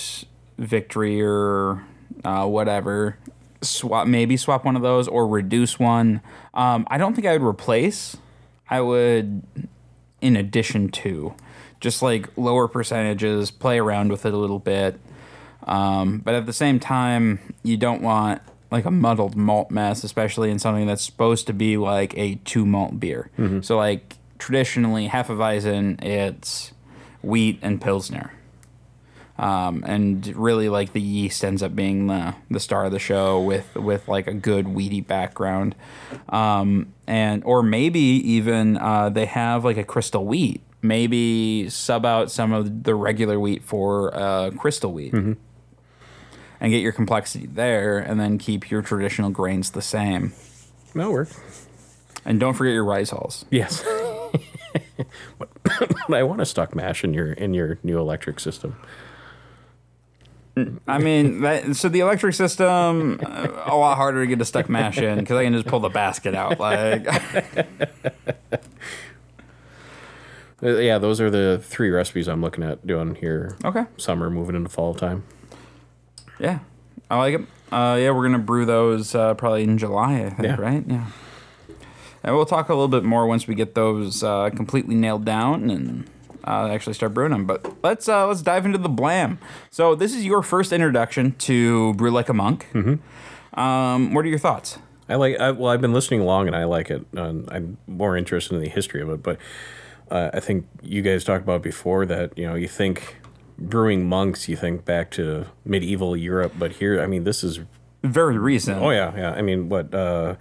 Victory 0.57 1.21
or 1.21 1.83
uh, 2.25 2.45
whatever, 2.45 3.17
swap 3.61 4.07
maybe 4.07 4.35
swap 4.35 4.65
one 4.65 4.75
of 4.75 4.81
those 4.81 5.07
or 5.07 5.27
reduce 5.27 5.79
one. 5.79 6.21
Um, 6.53 6.85
I 6.89 6.97
don't 6.97 7.13
think 7.13 7.27
I 7.27 7.37
would 7.37 7.47
replace. 7.47 8.17
I 8.69 8.81
would 8.81 9.43
in 10.21 10.35
addition 10.35 10.89
to 10.89 11.33
just 11.79 12.01
like 12.01 12.29
lower 12.37 12.67
percentages, 12.67 13.49
play 13.51 13.79
around 13.79 14.11
with 14.11 14.25
it 14.25 14.33
a 14.33 14.37
little 14.37 14.59
bit. 14.59 14.99
Um, 15.63 16.19
but 16.19 16.35
at 16.35 16.45
the 16.45 16.53
same 16.53 16.79
time, 16.79 17.39
you 17.63 17.77
don't 17.77 18.01
want 18.01 18.41
like 18.71 18.85
a 18.85 18.91
muddled 18.91 19.35
malt 19.35 19.69
mess, 19.71 20.03
especially 20.03 20.49
in 20.49 20.59
something 20.59 20.87
that's 20.87 21.03
supposed 21.03 21.47
to 21.47 21.53
be 21.53 21.77
like 21.77 22.17
a 22.17 22.35
two 22.45 22.65
malt 22.65 22.99
beer. 22.99 23.29
So 23.61 23.77
like 23.77 24.15
traditionally, 24.37 25.07
half 25.07 25.27
Hefeweizen, 25.27 26.03
it's 26.03 26.71
wheat 27.21 27.59
and 27.61 27.79
pilsner. 27.81 28.31
Um, 29.41 29.83
and 29.88 30.27
really, 30.36 30.69
like 30.69 30.93
the 30.93 31.01
yeast 31.01 31.43
ends 31.43 31.63
up 31.63 31.75
being 31.75 32.05
the, 32.05 32.36
the 32.51 32.60
star 32.60 32.86
of 32.86 32.91
the 32.91 33.00
show 33.00 33.41
with 33.41 33.74
with 33.74 34.07
like 34.07 34.27
a 34.27 34.36
good 34.36 34.67
weedy 34.67 35.01
background, 35.01 35.74
um, 36.29 36.93
and 37.07 37.43
or 37.43 37.63
maybe 37.63 38.00
even 38.00 38.77
uh, 38.77 39.10
they 39.10 39.25
have 39.25 39.65
like 39.65 39.77
a 39.77 39.83
crystal 39.83 40.25
wheat. 40.27 40.62
Maybe 40.83 41.69
sub 41.69 42.05
out 42.05 42.29
some 42.29 42.53
of 42.53 42.83
the 42.83 42.93
regular 42.93 43.39
wheat 43.39 43.63
for 43.63 44.15
uh, 44.15 44.51
crystal 44.51 44.93
wheat, 44.93 45.12
and 45.12 45.38
get 46.60 46.81
your 46.81 46.91
complexity 46.91 47.48
there, 47.48 47.98
and 47.98 48.19
then 48.19 48.38
keep 48.38 48.69
your 48.69 48.83
traditional 48.83 49.31
grains 49.31 49.71
the 49.71 49.81
same. 49.81 50.33
That'll 50.93 51.13
work. 51.13 51.29
And 52.25 52.39
don't 52.39 52.53
forget 52.53 52.74
your 52.74 52.86
rice 52.86 53.10
hulls. 53.10 53.45
Yes. 53.50 53.83
but, 55.39 55.50
but 55.63 56.13
I 56.13 56.21
want 56.21 56.41
a 56.41 56.45
stuck 56.45 56.75
mash 56.75 57.03
in 57.03 57.15
your 57.15 57.33
in 57.33 57.55
your 57.55 57.79
new 57.81 57.98
electric 57.98 58.39
system. 58.39 58.75
I 60.88 60.98
mean, 60.98 61.41
that, 61.41 61.75
so 61.77 61.88
the 61.88 62.01
electric 62.01 62.36
system 62.36 63.20
uh, 63.25 63.48
a 63.65 63.75
lot 63.75 63.96
harder 63.96 64.22
to 64.22 64.27
get 64.27 64.41
a 64.41 64.46
stuck 64.46 64.70
mash 64.70 64.98
in 64.98 65.20
because 65.20 65.38
I 65.38 65.43
can 65.46 65.53
just 65.53 65.65
pull 65.67 65.79
the 65.79 65.89
basket 65.89 66.36
out. 66.36 66.60
Like, 66.60 67.08
Uh, 70.63 70.77
yeah, 70.77 71.00
those 71.00 71.20
are 71.20 71.31
the 71.31 71.60
three 71.63 71.89
recipes 71.89 72.27
I'm 72.27 72.39
looking 72.41 72.63
at 72.63 72.86
doing 72.86 73.15
here. 73.15 73.58
okay, 73.65 73.86
Summer 73.98 74.29
moving 74.29 74.55
into 74.55 74.70
fall 74.70 74.93
time. 74.93 75.24
yeah, 76.39 76.60
I 77.10 77.17
like 77.17 77.34
it. 77.34 77.41
Uh, 77.72 77.98
yeah, 78.00 78.12
we're 78.12 78.24
gonna 78.24 78.38
brew 78.38 78.65
those 78.65 79.15
uh, 79.15 79.34
probably 79.34 79.63
in 79.63 79.79
July. 79.79 80.24
I 80.25 80.29
think, 80.29 80.43
Yeah. 80.43 80.55
right? 80.62 80.84
Yeah. 80.88 81.08
And 82.24 82.36
we'll 82.36 82.46
talk 82.46 82.70
a 82.70 82.74
little 82.75 82.88
bit 82.89 83.03
more 83.03 83.25
once 83.25 83.48
we 83.48 83.55
get 83.55 83.74
those 83.74 84.24
uh, 84.24 84.51
completely 84.51 84.93
nailed 84.93 85.25
down 85.25 85.72
and 85.72 86.08
uh, 86.45 86.67
actually 86.71 86.93
start 86.93 87.13
brewing 87.13 87.31
them. 87.31 87.45
But 87.45 87.83
let's 87.83 88.07
uh, 88.07 88.27
let's 88.27 88.41
dive 88.41 88.65
into 88.65 88.77
the 88.77 88.89
blam. 88.89 89.39
So 89.69 89.95
this 89.95 90.13
is 90.13 90.25
your 90.25 90.41
first 90.41 90.71
introduction 90.71 91.33
to 91.39 91.93
brew 91.95 92.12
like 92.12 92.29
a 92.29 92.33
monk. 92.33 92.67
Mm-hmm. 92.74 93.60
Um, 93.60 94.13
what 94.13 94.25
are 94.25 94.29
your 94.29 94.39
thoughts? 94.39 94.79
I 95.10 95.15
like. 95.15 95.39
I, 95.39 95.51
well, 95.51 95.71
I've 95.71 95.81
been 95.81 95.93
listening 95.93 96.21
along, 96.21 96.48
and 96.48 96.55
I 96.55 96.63
like 96.63 96.89
it. 96.89 97.05
And 97.13 97.50
I'm 97.51 97.77
more 97.88 98.15
interested 98.15 98.55
in 98.55 98.62
the 98.62 98.69
history 98.69 99.01
of 99.01 99.10
it. 99.10 99.21
But 99.21 99.38
uh, 100.10 100.31
I 100.33 100.39
think 100.39 100.67
you 100.81 101.01
guys 101.01 101.24
talked 101.24 101.43
about 101.43 101.62
before 101.62 102.05
that 102.05 102.38
you 102.38 102.48
know 102.48 102.55
you 102.55 102.67
think 102.67 103.17
brewing 103.57 104.07
monks, 104.07 104.50
you 104.50 104.55
think 104.55 104.86
back 104.86 105.12
to 105.12 105.45
medieval 105.65 106.15
Europe, 106.15 106.53
but 106.57 106.74
here, 106.74 107.01
I 107.01 107.07
mean, 107.07 107.24
this 107.24 107.43
is. 107.43 107.60
Very 108.03 108.39
recent. 108.39 108.81
Oh 108.81 108.89
yeah, 108.89 109.15
yeah. 109.15 109.31
I 109.33 109.43
mean, 109.43 109.69
what? 109.69 109.93
uh 109.93 110.36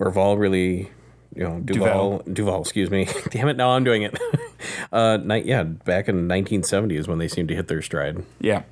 Orval 0.00 0.38
really. 0.38 0.90
You 1.36 1.44
know, 1.44 1.60
Duval, 1.60 2.22
Duval, 2.32 2.62
excuse 2.62 2.90
me. 2.90 3.06
Damn 3.30 3.48
it, 3.48 3.56
now 3.56 3.70
I'm 3.70 3.84
doing 3.84 4.02
it. 4.02 4.18
uh, 4.92 5.18
night, 5.18 5.46
yeah, 5.46 5.62
back 5.62 6.08
in 6.08 6.28
1970 6.28 6.96
is 6.96 7.08
when 7.08 7.18
they 7.18 7.28
seemed 7.28 7.48
to 7.48 7.54
hit 7.54 7.68
their 7.68 7.82
stride. 7.82 8.24
Yeah. 8.40 8.62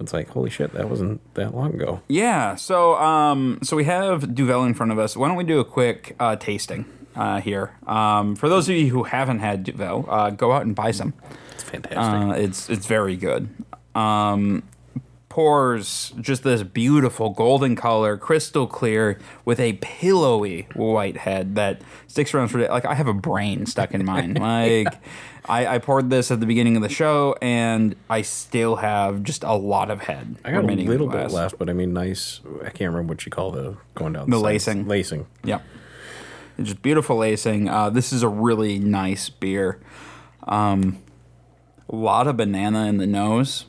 It's 0.00 0.12
like, 0.12 0.28
holy 0.28 0.50
shit, 0.50 0.72
that 0.74 0.90
wasn't 0.90 1.20
that 1.34 1.54
long 1.54 1.74
ago. 1.74 2.02
Yeah. 2.08 2.56
So, 2.56 2.96
um, 2.96 3.60
so 3.62 3.76
we 3.76 3.84
have 3.84 4.34
Duvel 4.34 4.64
in 4.64 4.74
front 4.74 4.92
of 4.92 4.98
us. 4.98 5.16
Why 5.16 5.28
don't 5.28 5.36
we 5.36 5.44
do 5.44 5.60
a 5.60 5.64
quick 5.64 6.16
uh, 6.18 6.36
tasting 6.36 6.84
uh, 7.14 7.40
here? 7.40 7.76
Um, 7.86 8.34
for 8.34 8.48
those 8.48 8.68
of 8.68 8.74
you 8.74 8.90
who 8.90 9.04
haven't 9.04 9.38
had 9.38 9.64
Duvel, 9.64 10.06
uh, 10.08 10.30
go 10.30 10.52
out 10.52 10.62
and 10.62 10.74
buy 10.74 10.90
some. 10.90 11.14
It's 11.52 11.62
fantastic. 11.62 11.98
Uh, 11.98 12.32
it's 12.32 12.68
it's 12.68 12.86
very 12.86 13.16
good. 13.16 13.48
Um, 13.94 14.64
pours 15.34 16.12
just 16.20 16.44
this 16.44 16.62
beautiful 16.62 17.30
golden 17.30 17.74
color, 17.74 18.16
crystal 18.16 18.68
clear, 18.68 19.18
with 19.44 19.58
a 19.58 19.72
pillowy 19.80 20.68
white 20.74 21.16
head 21.16 21.56
that 21.56 21.80
sticks 22.06 22.32
around 22.32 22.46
for 22.46 22.60
like 22.68 22.84
I 22.84 22.94
have 22.94 23.08
a 23.08 23.12
brain 23.12 23.66
stuck 23.66 23.90
in 23.94 24.04
mine. 24.04 24.34
like 24.40 24.94
I, 25.44 25.66
I 25.66 25.78
poured 25.78 26.08
this 26.08 26.30
at 26.30 26.38
the 26.38 26.46
beginning 26.46 26.76
of 26.76 26.82
the 26.82 26.88
show, 26.88 27.34
and 27.42 27.96
I 28.08 28.22
still 28.22 28.76
have 28.76 29.24
just 29.24 29.42
a 29.42 29.54
lot 29.54 29.90
of 29.90 30.02
head. 30.02 30.36
I 30.44 30.52
got 30.52 30.62
a 30.62 30.66
little 30.68 31.08
the 31.08 31.18
bit 31.18 31.32
left, 31.32 31.58
but 31.58 31.68
I 31.68 31.72
mean, 31.72 31.92
nice. 31.92 32.40
I 32.60 32.70
can't 32.70 32.92
remember 32.92 33.14
what 33.14 33.26
you 33.26 33.32
call 33.32 33.50
the 33.50 33.76
going 33.96 34.12
down 34.12 34.30
The 34.30 34.36
sides. 34.36 34.44
lacing. 34.44 34.86
Lacing. 34.86 35.26
Yeah. 35.42 35.62
It's 36.58 36.68
just 36.68 36.80
beautiful 36.82 37.16
lacing. 37.16 37.68
Uh, 37.68 37.90
this 37.90 38.12
is 38.12 38.22
a 38.22 38.28
really 38.28 38.78
nice 38.78 39.30
beer. 39.30 39.80
Um, 40.46 41.02
a 41.88 41.96
lot 41.96 42.28
of 42.28 42.36
banana 42.36 42.86
in 42.86 42.98
the 42.98 43.06
nose. 43.08 43.66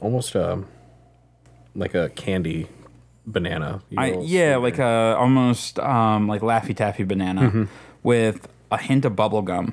Almost 0.00 0.34
um, 0.36 0.66
like 1.74 1.94
a 1.94 2.08
candy 2.10 2.68
banana. 3.26 3.82
I 3.96 4.18
yeah, 4.20 4.56
like 4.56 4.78
a 4.78 5.16
almost 5.18 5.78
um, 5.78 6.28
like 6.28 6.40
Laffy 6.42 6.74
Taffy 6.76 7.04
banana 7.04 7.42
Mm-hmm. 7.42 7.64
with 8.02 8.48
a 8.70 8.78
hint 8.78 9.04
of 9.04 9.14
bubble 9.16 9.42
gum. 9.42 9.72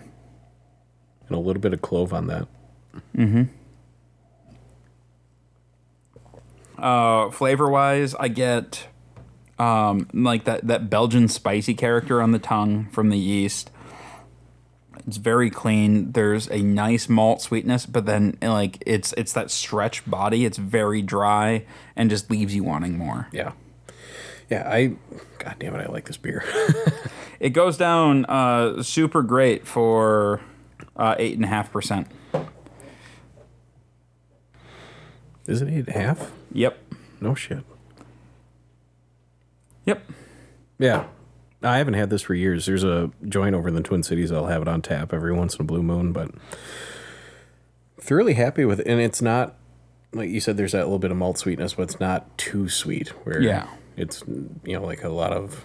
and 1.28 1.36
a 1.36 1.40
little 1.40 1.62
bit 1.62 1.74
of 1.74 1.82
clove 1.82 2.14
on 2.14 2.28
that. 2.28 2.48
Uh, 6.78 7.30
flavor 7.32 7.70
wise, 7.70 8.16
I 8.16 8.28
get 8.28 8.88
um, 9.60 10.08
like 10.14 10.46
that 10.46 10.66
that 10.68 10.90
Belgian 10.90 11.28
spicy 11.28 11.74
character 11.74 12.22
on 12.22 12.32
the 12.32 12.40
tongue 12.40 12.88
from 12.92 13.10
the 13.10 13.18
yeast. 13.18 13.70
It's 15.08 15.18
very 15.18 15.50
clean. 15.50 16.12
There's 16.12 16.48
a 16.50 16.62
nice 16.62 17.10
malt 17.10 17.42
sweetness, 17.42 17.86
but 17.86 18.06
then 18.06 18.38
like 18.42 18.82
it's 18.86 19.14
it's 19.18 19.34
that 19.34 19.52
stretch 19.52 20.10
body. 20.10 20.46
It's 20.46 20.58
very 20.58 21.02
dry 21.02 21.66
and 21.96 22.10
just 22.10 22.30
leaves 22.30 22.56
you 22.56 22.64
wanting 22.64 22.98
more. 22.98 23.28
Yeah. 23.32 23.54
Yeah, 24.50 24.70
I. 24.70 24.96
God 25.40 25.56
damn 25.60 25.74
it, 25.76 25.88
I 25.88 25.92
like 25.92 26.06
this 26.06 26.18
beer. 26.18 26.44
It 27.42 27.54
goes 27.54 27.76
down 27.76 28.26
uh, 28.26 28.84
super 28.84 29.24
great 29.24 29.66
for 29.66 30.42
uh, 30.96 31.16
eight 31.18 31.34
and 31.38 31.44
a 31.44 31.48
half 31.48 31.72
percent. 31.72 32.06
Is 35.48 35.64
it 35.64 35.68
eight 35.68 35.88
and 35.88 35.90
a 35.90 36.00
half? 36.00 36.32
Yep. 36.52 36.78
No 37.20 37.34
shit. 37.34 37.64
Yep. 39.88 40.04
Yeah. 40.78 41.06
I 41.64 41.78
haven't 41.78 41.94
had 41.94 42.10
this 42.10 42.24
for 42.24 42.34
years. 42.34 42.66
There's 42.66 42.84
a 42.84 43.12
joint 43.28 43.56
over 43.56 43.68
in 43.70 43.76
the 43.76 43.82
Twin 43.84 44.04
Cities. 44.04 44.32
I'll 44.32 44.48
have 44.48 44.62
it 44.64 44.68
on 44.68 44.82
tap 44.82 45.14
every 45.14 45.34
once 45.34 45.56
in 45.56 45.62
a 45.62 45.64
blue 45.64 45.84
moon, 45.84 46.12
but 46.12 46.32
thoroughly 48.00 48.34
happy 48.34 48.66
with 48.66 48.80
it. 48.80 48.88
And 48.88 49.00
it's 49.00 49.22
not 49.22 49.56
like 50.14 50.30
you 50.30 50.40
said. 50.40 50.58
There's 50.58 50.72
that 50.74 50.84
little 50.86 51.00
bit 51.00 51.12
of 51.12 51.18
malt 51.18 51.38
sweetness, 51.38 51.76
but 51.76 51.84
it's 51.84 52.00
not 52.00 52.38
too 52.38 52.68
sweet. 52.70 53.10
Where 53.26 53.42
Yeah. 53.42 53.68
it's 53.96 54.24
you 54.28 54.74
know 54.80 54.84
like 54.86 55.04
a 55.04 55.10
lot 55.10 55.34
of 55.34 55.64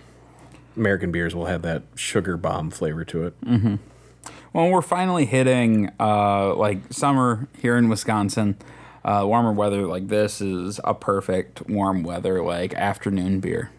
American 0.76 1.10
beers 1.10 1.34
will 1.34 1.46
have 1.46 1.62
that 1.62 1.82
sugar 1.94 2.36
bomb 2.36 2.70
flavor 2.70 3.04
to 3.06 3.24
it. 3.26 3.34
Well, 4.52 4.70
we're 4.70 4.82
finally 4.82 5.24
hitting 5.26 5.90
uh, 6.00 6.54
like 6.54 6.92
summer 6.92 7.48
here 7.58 7.76
in 7.76 7.88
Wisconsin. 7.88 8.56
Uh, 9.04 9.22
warmer 9.24 9.52
weather 9.52 9.86
like 9.86 10.08
this 10.08 10.40
is 10.40 10.80
a 10.84 10.92
perfect 10.92 11.68
warm 11.68 12.02
weather 12.02 12.42
like 12.42 12.74
afternoon 12.74 13.40
beer. 13.40 13.70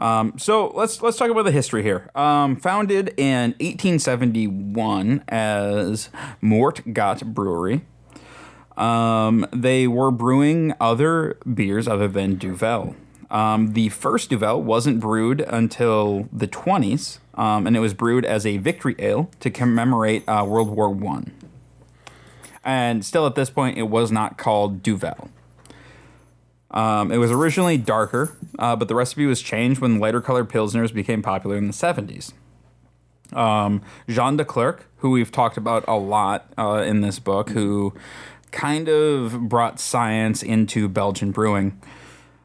Um, 0.00 0.38
so 0.38 0.68
let's 0.68 1.02
let's 1.02 1.18
talk 1.18 1.30
about 1.30 1.44
the 1.44 1.52
history 1.52 1.82
here. 1.82 2.10
Um, 2.14 2.56
founded 2.56 3.12
in 3.18 3.50
1871 3.60 5.24
as 5.28 6.08
Moortgat 6.42 7.34
Brewery, 7.34 7.82
um, 8.78 9.46
they 9.52 9.86
were 9.86 10.10
brewing 10.10 10.72
other 10.80 11.38
beers 11.54 11.86
other 11.86 12.08
than 12.08 12.36
Duvel. 12.36 12.96
Um, 13.30 13.74
the 13.74 13.90
first 13.90 14.30
Duvel 14.30 14.62
wasn't 14.62 14.98
brewed 14.98 15.42
until 15.42 16.28
the 16.32 16.48
20s, 16.48 17.18
um, 17.34 17.66
and 17.66 17.76
it 17.76 17.80
was 17.80 17.94
brewed 17.94 18.24
as 18.24 18.44
a 18.44 18.56
victory 18.56 18.96
ale 18.98 19.30
to 19.38 19.50
commemorate 19.50 20.26
uh, 20.26 20.44
World 20.48 20.70
War 20.70 20.88
One. 20.88 21.32
And 22.64 23.04
still 23.04 23.26
at 23.26 23.34
this 23.34 23.50
point, 23.50 23.78
it 23.78 23.84
was 23.84 24.10
not 24.10 24.36
called 24.38 24.82
Duvel. 24.82 25.30
Um, 26.70 27.10
it 27.10 27.16
was 27.16 27.32
originally 27.32 27.76
darker, 27.76 28.36
uh, 28.58 28.76
but 28.76 28.88
the 28.88 28.94
recipe 28.94 29.26
was 29.26 29.42
changed 29.42 29.80
when 29.80 29.98
lighter 29.98 30.20
colored 30.20 30.48
pilsners 30.48 30.92
became 30.92 31.22
popular 31.22 31.56
in 31.56 31.66
the 31.66 31.72
70s. 31.72 32.32
Um, 33.32 33.82
Jean 34.08 34.36
de 34.36 34.44
Clerck, 34.44 34.86
who 34.98 35.10
we've 35.10 35.32
talked 35.32 35.56
about 35.56 35.84
a 35.88 35.96
lot 35.96 36.52
uh, 36.58 36.84
in 36.86 37.00
this 37.00 37.18
book, 37.18 37.50
who 37.50 37.92
kind 38.50 38.88
of 38.88 39.48
brought 39.48 39.80
science 39.80 40.42
into 40.42 40.88
Belgian 40.88 41.30
brewing, 41.30 41.80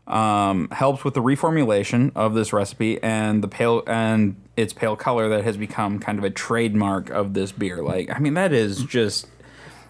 um, 0.08 0.70
helped 0.72 1.04
with 1.04 1.16
the 1.16 1.22
reformulation 1.22 2.12
of 2.16 2.36
this 2.36 2.54
recipe 2.54 3.02
and 3.02 3.44
the 3.44 3.48
pale 3.48 3.84
and 3.88 4.36
its 4.56 4.74
pale 4.74 4.96
color 4.96 5.28
that 5.30 5.44
has 5.44 5.58
become 5.58 6.00
kind 6.00 6.20
of 6.20 6.24
a 6.24 6.30
trademark 6.30 7.10
of 7.10 7.34
this 7.34 7.52
beer. 7.52 7.82
Like, 7.82 8.10
I 8.12 8.20
mean, 8.20 8.36
that 8.36 8.54
is 8.54 8.84
just. 8.84 9.28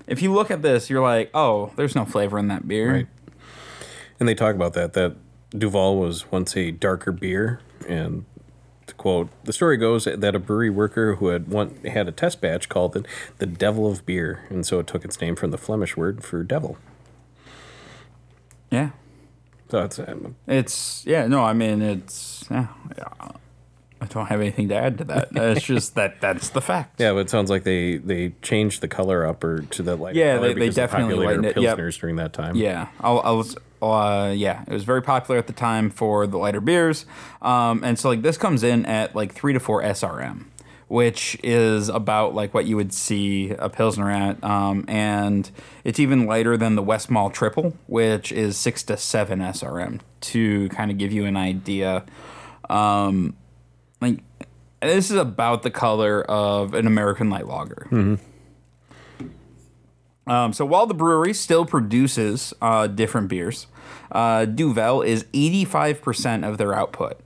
If 0.07 0.21
you 0.21 0.31
look 0.31 0.51
at 0.51 0.61
this, 0.61 0.87
you're 0.87 1.01
like, 1.01 1.31
oh, 1.33 1.71
there's 1.77 1.95
no 1.95 2.05
flavor 2.05 2.37
in 2.37 2.47
that 2.49 2.67
beer. 2.67 2.93
Right. 2.93 3.07
And 4.19 4.29
they 4.29 4.35
talk 4.35 4.55
about 4.55 4.73
that, 4.73 4.93
that 4.93 5.15
Duval 5.51 5.97
was 5.97 6.31
once 6.31 6.55
a 6.55 6.71
darker 6.71 7.11
beer. 7.11 7.59
And 7.87 8.25
to 8.87 8.93
quote, 8.95 9.29
the 9.43 9.53
story 9.53 9.77
goes 9.77 10.05
that 10.05 10.35
a 10.35 10.39
brewery 10.39 10.69
worker 10.69 11.15
who 11.15 11.27
had 11.27 11.47
one, 11.47 11.75
had 11.85 12.07
a 12.07 12.11
test 12.11 12.41
batch 12.41 12.69
called 12.69 12.95
it 12.95 13.05
the 13.37 13.45
devil 13.45 13.89
of 13.89 14.05
beer. 14.05 14.45
And 14.49 14.65
so 14.65 14.79
it 14.79 14.87
took 14.87 15.03
its 15.03 15.19
name 15.19 15.35
from 15.35 15.51
the 15.51 15.57
Flemish 15.57 15.97
word 15.97 16.23
for 16.23 16.43
devil. 16.43 16.77
Yeah. 18.69 18.91
So 19.69 19.83
it's 19.83 19.99
um, 19.99 20.35
It's 20.47 21.03
yeah, 21.05 21.27
no, 21.27 21.43
I 21.43 21.53
mean 21.53 21.81
it's 21.81 22.45
yeah, 22.51 22.67
yeah. 22.97 23.31
I 24.05 24.13
don't 24.13 24.27
have 24.27 24.41
anything 24.41 24.69
to 24.69 24.75
add 24.75 24.97
to 24.99 25.03
that. 25.05 25.29
It's 25.35 25.65
just 25.65 25.95
that 25.95 26.21
that's 26.21 26.49
the 26.49 26.61
fact. 26.61 26.99
yeah, 26.99 27.11
but 27.13 27.19
it 27.19 27.29
sounds 27.29 27.49
like 27.49 27.63
they 27.63 27.97
they 27.97 28.29
changed 28.41 28.81
the 28.81 28.87
color 28.87 29.25
up 29.25 29.43
or 29.43 29.59
to 29.61 29.83
the 29.83 29.95
lighter 29.95 30.17
Yeah, 30.19 30.37
they- 30.39 30.53
they 30.53 30.69
definitely 30.69 31.13
popular 31.15 31.25
lightened 31.25 31.45
it, 31.45 31.57
yep. 31.61 31.77
pilsners 31.77 31.99
during 31.99 32.15
that 32.17 32.33
time. 32.33 32.55
Yeah, 32.55 32.87
I, 32.99 33.11
I 33.11 33.31
was. 33.31 33.55
Uh, 33.81 34.33
yeah, 34.35 34.63
it 34.65 34.71
was 34.73 34.83
very 34.83 35.01
popular 35.01 35.37
at 35.37 35.45
the 35.47 35.53
time 35.53 35.89
for 35.91 36.25
the 36.25 36.37
lighter 36.37 36.61
beers, 36.61 37.05
um, 37.41 37.83
and 37.83 37.99
so 37.99 38.09
like 38.09 38.21
this 38.23 38.37
comes 38.37 38.63
in 38.63 38.85
at 38.85 39.15
like 39.15 39.33
three 39.33 39.53
to 39.53 39.59
four 39.59 39.83
SRM, 39.83 40.45
which 40.87 41.37
is 41.43 41.87
about 41.89 42.33
like 42.33 42.51
what 42.53 42.65
you 42.65 42.77
would 42.77 42.91
see 42.93 43.51
a 43.51 43.69
pilsner 43.69 44.09
at, 44.09 44.43
um, 44.43 44.85
and 44.87 45.51
it's 45.83 45.99
even 45.99 46.25
lighter 46.25 46.57
than 46.57 46.73
the 46.75 46.81
Westmalle 46.81 47.31
Tripel, 47.31 47.73
which 47.85 48.31
is 48.31 48.57
six 48.57 48.81
to 48.83 48.97
seven 48.97 49.39
SRM. 49.39 49.99
To 50.21 50.67
kind 50.69 50.89
of 50.89 50.97
give 50.97 51.11
you 51.11 51.25
an 51.25 51.37
idea, 51.37 52.05
um, 52.69 53.35
like 54.01 54.19
this 54.81 55.09
is 55.09 55.17
about 55.17 55.63
the 55.63 55.71
color 55.71 56.21
of 56.23 56.73
an 56.73 56.85
American 56.87 57.29
light 57.29 57.47
lager. 57.47 57.87
Um, 60.27 60.53
so 60.53 60.65
while 60.65 60.87
the 60.87 60.93
brewery 60.95 61.33
still 61.33 61.65
produces 61.65 62.53
uh, 62.61 62.87
different 62.87 63.27
beers, 63.27 63.67
uh, 64.11 64.45
Duvel 64.45 65.01
is 65.03 65.25
85% 65.33 66.47
of 66.47 66.57
their 66.57 66.73
output, 66.73 67.19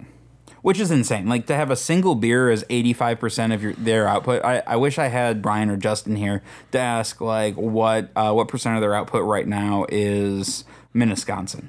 which 0.61 0.79
is 0.81 0.91
insane. 0.91 1.27
Like 1.27 1.45
to 1.47 1.55
have 1.55 1.71
a 1.71 1.77
single 1.77 2.15
beer 2.15 2.49
is 2.51 2.65
85% 2.69 3.53
of 3.53 3.63
your 3.63 3.73
their 3.73 4.07
output. 4.07 4.43
I, 4.43 4.63
I 4.67 4.75
wish 4.75 4.97
I 4.97 5.07
had 5.07 5.41
Brian 5.41 5.69
or 5.69 5.77
Justin 5.77 6.17
here 6.17 6.43
to 6.71 6.79
ask 6.79 7.21
like 7.21 7.55
what 7.55 8.09
uh, 8.17 8.33
what 8.33 8.49
percent 8.49 8.75
of 8.75 8.81
their 8.81 8.93
output 8.93 9.23
right 9.23 9.47
now 9.47 9.85
is 9.89 10.65
Minnetonka. 10.93 11.63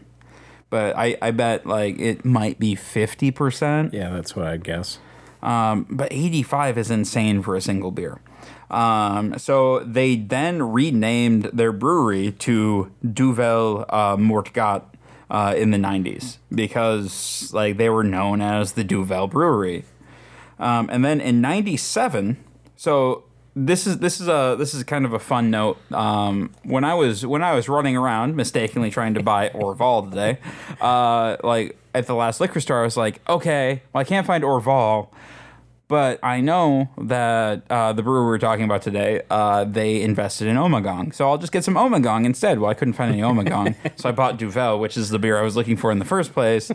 But 0.71 0.97
I, 0.97 1.17
I 1.21 1.31
bet 1.33 1.67
like 1.67 1.99
it 1.99 2.25
might 2.25 2.59
be 2.59 2.75
50%. 2.75 3.93
Yeah, 3.93 4.11
that's 4.11 4.35
what 4.35 4.47
I 4.47 4.57
guess. 4.57 4.99
Um, 5.43 5.87
but 5.91 6.13
85 6.13 6.79
is 6.79 6.91
insane 6.91 7.43
for 7.43 7.57
a 7.57 7.61
single 7.61 7.91
beer. 7.91 8.21
Um, 8.71 9.37
so 9.37 9.81
they 9.81 10.17
then 10.17 10.63
renamed 10.63 11.45
their 11.53 11.73
brewery 11.73 12.33
to 12.33 12.93
Duvel 13.05 13.85
uh, 13.89 14.17
Moortgat 14.17 14.85
uh, 15.29 15.55
in 15.57 15.71
the 15.71 15.79
90s 15.79 16.39
because 16.55 17.53
like 17.53 17.77
they 17.77 17.89
were 17.89 18.05
known 18.05 18.41
as 18.41 18.73
the 18.73 18.85
Duvel 18.85 19.29
Brewery. 19.29 19.85
Um, 20.59 20.89
and 20.93 21.05
then 21.05 21.21
in 21.21 21.41
97, 21.41 22.37
so 22.77 23.25
this 23.55 23.87
is 23.87 23.99
this 23.99 24.21
is 24.21 24.29
a 24.29 24.57
this 24.59 24.75
is 24.75 24.85
kind 24.85 25.05
of 25.05 25.13
a 25.13 25.19
fun 25.19 25.51
note. 25.51 25.79
Um, 25.93 26.53
when 26.63 26.85
I 26.85 26.95
was 26.95 27.27
when 27.27 27.43
I 27.43 27.55
was 27.55 27.69
running 27.69 27.97
around 27.97 28.37
mistakenly 28.37 28.91
trying 28.91 29.15
to 29.15 29.23
buy 29.23 29.49
Orval 29.51 30.09
today, 30.09 30.39
uh, 30.81 31.37
like 31.43 31.77
at 31.95 32.07
the 32.07 32.15
last 32.15 32.41
liquor 32.41 32.61
store, 32.61 32.81
I 32.81 32.85
was 32.85 32.97
like, 32.97 33.21
okay, 33.29 33.83
well 33.93 34.01
I 34.01 34.05
can't 34.05 34.27
find 34.27 34.45
Orval, 34.45 35.09
but 35.89 36.21
I 36.23 36.41
know 36.41 36.89
that 36.99 37.65
uh, 37.69 37.93
the 37.93 38.05
brewer 38.05 38.25
we're 38.25 38.39
talking 38.39 38.65
about 38.65 38.83
today, 38.83 39.23
uh, 39.29 39.65
they 39.65 40.01
invested 40.01 40.47
in 40.47 40.57
Ommegang, 40.57 41.13
so 41.13 41.29
I'll 41.29 41.39
just 41.39 41.53
get 41.53 41.65
some 41.65 41.75
Ommegang 41.75 42.25
instead. 42.25 42.61
Well, 42.61 42.71
I 42.71 42.75
couldn't 42.75 42.95
find 42.95 43.13
any 43.13 43.23
Ommegang, 43.23 43.75
so 43.99 44.09
I 44.09 44.13
bought 44.13 44.39
Duvel, 44.39 44.79
which 44.79 44.97
is 44.97 45.09
the 45.09 45.19
beer 45.19 45.37
I 45.37 45.43
was 45.43 45.57
looking 45.57 45.77
for 45.77 45.91
in 45.91 45.99
the 45.99 46.05
first 46.05 46.33
place, 46.33 46.71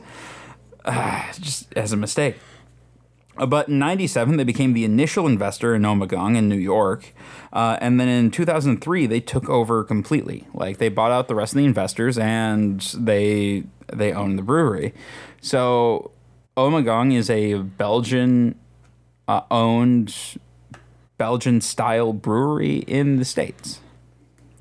uh, 0.84 1.32
just 1.40 1.72
as 1.78 1.94
a 1.94 1.98
mistake. 1.98 2.36
But 3.38 3.68
in 3.68 3.80
97, 3.80 4.38
they 4.38 4.44
became 4.44 4.74
the 4.74 4.86
initial 4.86 5.28
investor 5.28 5.76
in 5.76 5.82
Ommegang 5.82 6.38
in 6.38 6.48
New 6.48 6.56
York. 6.56 7.14
Uh, 7.52 7.78
and 7.82 8.00
then 8.00 8.08
in 8.08 8.32
2003, 8.32 9.08
they 9.08 9.20
took 9.20 9.50
over 9.50 9.84
completely. 9.84 10.48
Like 10.54 10.78
they 10.78 10.90
bought 10.90 11.12
out 11.12 11.28
the 11.28 11.36
rest 11.36 11.54
of 11.54 11.58
the 11.58 11.66
investors 11.66 12.18
and 12.18 12.82
they 12.98 13.64
they 13.94 14.14
own 14.14 14.36
the 14.36 14.42
brewery. 14.42 14.94
So 15.42 16.12
Ommegang 16.56 17.14
is 17.14 17.30
a 17.30 17.56
Belgian 17.56 18.56
uh, 19.28 19.42
owned 19.52 20.16
Belgian 21.18 21.62
style 21.62 22.14
brewery 22.14 22.78
in 22.88 23.18
the 23.18 23.26
States. 23.26 23.80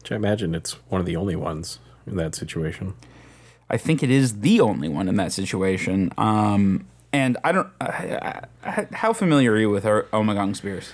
Which 0.00 0.12
I 0.12 0.16
imagine 0.16 0.54
it's 0.54 0.72
one 0.88 1.00
of 1.00 1.06
the 1.06 1.16
only 1.16 1.36
ones 1.36 1.78
in 2.06 2.16
that 2.16 2.34
situation. 2.34 2.94
I 3.70 3.76
think 3.76 4.02
it 4.02 4.10
is 4.10 4.40
the 4.40 4.60
only 4.60 4.88
one 4.88 5.08
in 5.08 5.16
that 5.16 5.32
situation. 5.32 6.12
Um, 6.18 6.86
and 7.14 7.38
I 7.44 7.52
don't. 7.52 7.68
Uh, 7.80 8.40
how 8.92 9.12
familiar 9.12 9.52
are 9.52 9.58
you 9.58 9.70
with 9.70 9.86
our 9.86 10.02
Ommegang 10.12 10.60
beers? 10.60 10.92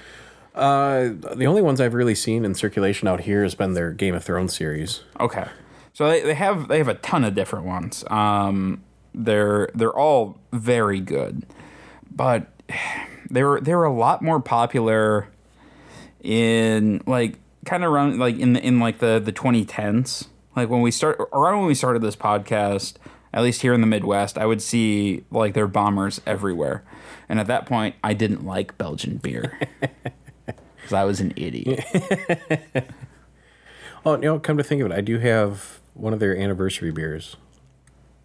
Uh, 0.55 1.09
the 1.35 1.47
only 1.47 1.63
ones 1.63 1.81
I've 1.81 1.95
really 1.95 2.15
seen 2.15 2.45
in 2.45 2.55
circulation 2.55 3.09
out 3.09 3.21
here 3.21 3.43
has 3.43 3.55
been 3.55 3.73
their 3.73 3.91
Game 3.91 4.15
of 4.15 4.23
Thrones 4.23 4.55
series. 4.55 5.01
Okay, 5.19 5.47
so 5.95 6.09
they, 6.09 6.21
they 6.21 6.35
have 6.35 6.69
they 6.69 6.77
have 6.77 6.89
a 6.89 6.95
ton 6.95 7.25
of 7.25 7.35
different 7.35 7.65
ones. 7.65 8.05
Um, 8.11 8.83
they're 9.15 9.71
they're 9.75 9.97
all 9.97 10.39
very 10.53 11.01
good, 11.01 11.47
but 12.11 12.49
they're 13.31 13.59
they're 13.63 13.85
a 13.85 13.93
lot 13.93 14.21
more 14.21 14.41
popular 14.41 15.29
in 16.23 17.01
like 17.07 17.39
kind 17.65 17.83
of 17.83 17.91
around 17.91 18.19
like 18.19 18.39
in 18.39 18.53
the 18.53 18.61
in 18.61 18.79
like 18.79 18.99
the 18.99 19.19
the 19.25 19.33
2010s. 19.33 20.27
Like 20.55 20.69
when 20.69 20.83
we 20.83 20.91
start 20.91 21.19
around 21.33 21.61
when 21.61 21.69
we 21.69 21.75
started 21.75 22.03
this 22.03 22.17
podcast, 22.17 22.97
at 23.33 23.43
least 23.43 23.63
here 23.63 23.73
in 23.73 23.81
the 23.81 23.87
Midwest, 23.87 24.37
I 24.39 24.47
would 24.47 24.61
see 24.63 25.25
like 25.31 25.55
their 25.55 25.67
bombers 25.69 26.21
everywhere, 26.27 26.83
and 27.29 27.39
at 27.41 27.47
that 27.47 27.67
point, 27.67 27.95
I 28.03 28.15
didn't 28.15 28.45
like 28.45 28.77
Belgian 28.79 29.19
beer 29.19 29.59
because 30.47 30.93
I 30.93 31.05
was 31.05 31.21
an 31.21 31.33
idiot. 31.37 31.85
Oh, 34.03 34.15
you 34.15 34.23
know, 34.23 34.39
come 34.39 34.57
to 34.57 34.65
think 34.65 34.81
of 34.81 34.91
it, 34.91 34.95
I 34.95 35.03
do 35.03 35.19
have 35.19 35.79
one 35.93 36.15
of 36.15 36.21
their 36.21 36.35
anniversary 36.35 36.91
beers 36.91 37.37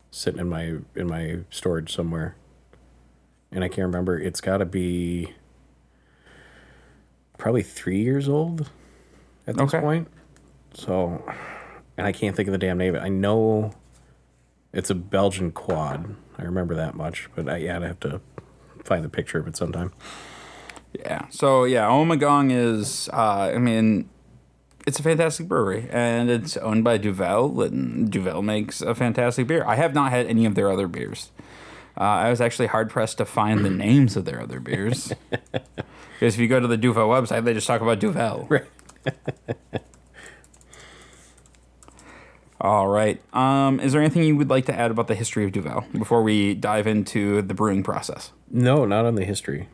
sitting 0.10 0.40
in 0.40 0.48
my 0.48 0.78
in 0.96 1.08
my 1.08 1.40
storage 1.50 1.94
somewhere, 1.94 2.38
and 3.52 3.62
I 3.62 3.68
can't 3.68 3.86
remember. 3.88 4.18
It's 4.18 4.40
got 4.40 4.60
to 4.60 4.66
be 4.66 5.34
probably 7.38 7.62
three 7.62 8.00
years 8.02 8.30
old 8.30 8.70
at 9.46 9.56
this 9.58 9.64
Okay. 9.74 9.82
point. 9.82 10.08
So, 10.74 11.26
and 11.98 12.08
I 12.08 12.14
can't 12.14 12.38
think 12.38 12.48
of 12.48 12.54
the 12.54 12.58
damn 12.58 12.78
name 12.78 12.96
of 12.96 13.02
it. 13.02 13.06
I 13.06 13.10
know 13.10 13.74
it's 14.76 14.90
a 14.92 14.96
Belgian 14.96 15.52
quad. 15.52 16.16
I 16.38 16.44
remember 16.44 16.76
that 16.76 16.94
much, 16.94 17.30
but 17.34 17.50
I, 17.50 17.58
yeah, 17.58 17.78
I'd 17.78 17.84
have 17.84 18.00
to 18.02 18.22
find 18.84 19.04
the 19.04 19.10
picture 19.10 19.40
of 19.40 19.48
it 19.48 19.58
sometime. 19.58 19.94
Yeah. 20.94 21.28
So 21.30 21.64
yeah, 21.64 21.88
Ommegang 21.88 22.52
is. 22.52 23.10
Uh, 23.12 23.52
I 23.56 23.58
mean, 23.58 24.10
it's 24.86 25.00
a 25.00 25.04
fantastic 25.04 25.48
brewery, 25.48 25.88
and 25.90 26.30
it's 26.30 26.58
owned 26.58 26.84
by 26.84 26.98
Duvel, 26.98 27.62
and 27.62 28.12
Duvel 28.12 28.42
makes 28.42 28.82
a 28.82 28.94
fantastic 28.94 29.48
beer. 29.48 29.64
I 29.66 29.76
have 29.76 29.94
not 29.96 30.12
had 30.12 30.28
any 30.28 30.46
of 30.46 30.56
their 30.56 30.72
other 30.72 30.88
beers. 30.88 31.32
Uh, 31.98 32.04
I 32.04 32.30
was 32.30 32.42
actually 32.42 32.68
hard 32.68 32.90
pressed 32.90 33.18
to 33.20 33.26
find 33.26 33.64
the 33.64 33.70
names 33.86 34.16
of 34.16 34.26
their 34.26 34.42
other 34.42 34.60
beers. 34.60 35.14
Because 36.16 36.36
if 36.36 36.40
you 36.40 36.48
go 36.48 36.62
to 36.62 36.68
the 36.68 36.78
Duvel 36.78 37.10
website, 37.10 37.44
they 37.44 37.54
just 37.54 37.68
talk 37.68 37.82
about 37.82 38.00
Duvel. 38.00 38.48
Right. 38.48 38.64
All 42.66 42.88
right. 42.88 43.22
Um, 43.32 43.80
is 43.80 43.92
there 43.94 44.02
anything 44.02 44.24
you 44.24 44.36
would 44.38 44.50
like 44.50 44.66
to 44.66 44.74
add 44.74 44.90
about 44.90 45.06
the 45.08 45.14
history 45.14 45.46
of 45.46 45.52
Duvel 45.52 45.86
before 45.92 46.24
we 46.24 46.56
dive 46.56 46.88
into 46.88 47.44
the 47.44 47.54
brewing 47.54 47.84
process? 47.84 48.32
No, 48.50 48.86
not 48.86 49.06
on 49.06 49.14
the 49.14 49.24
history. 49.24 49.70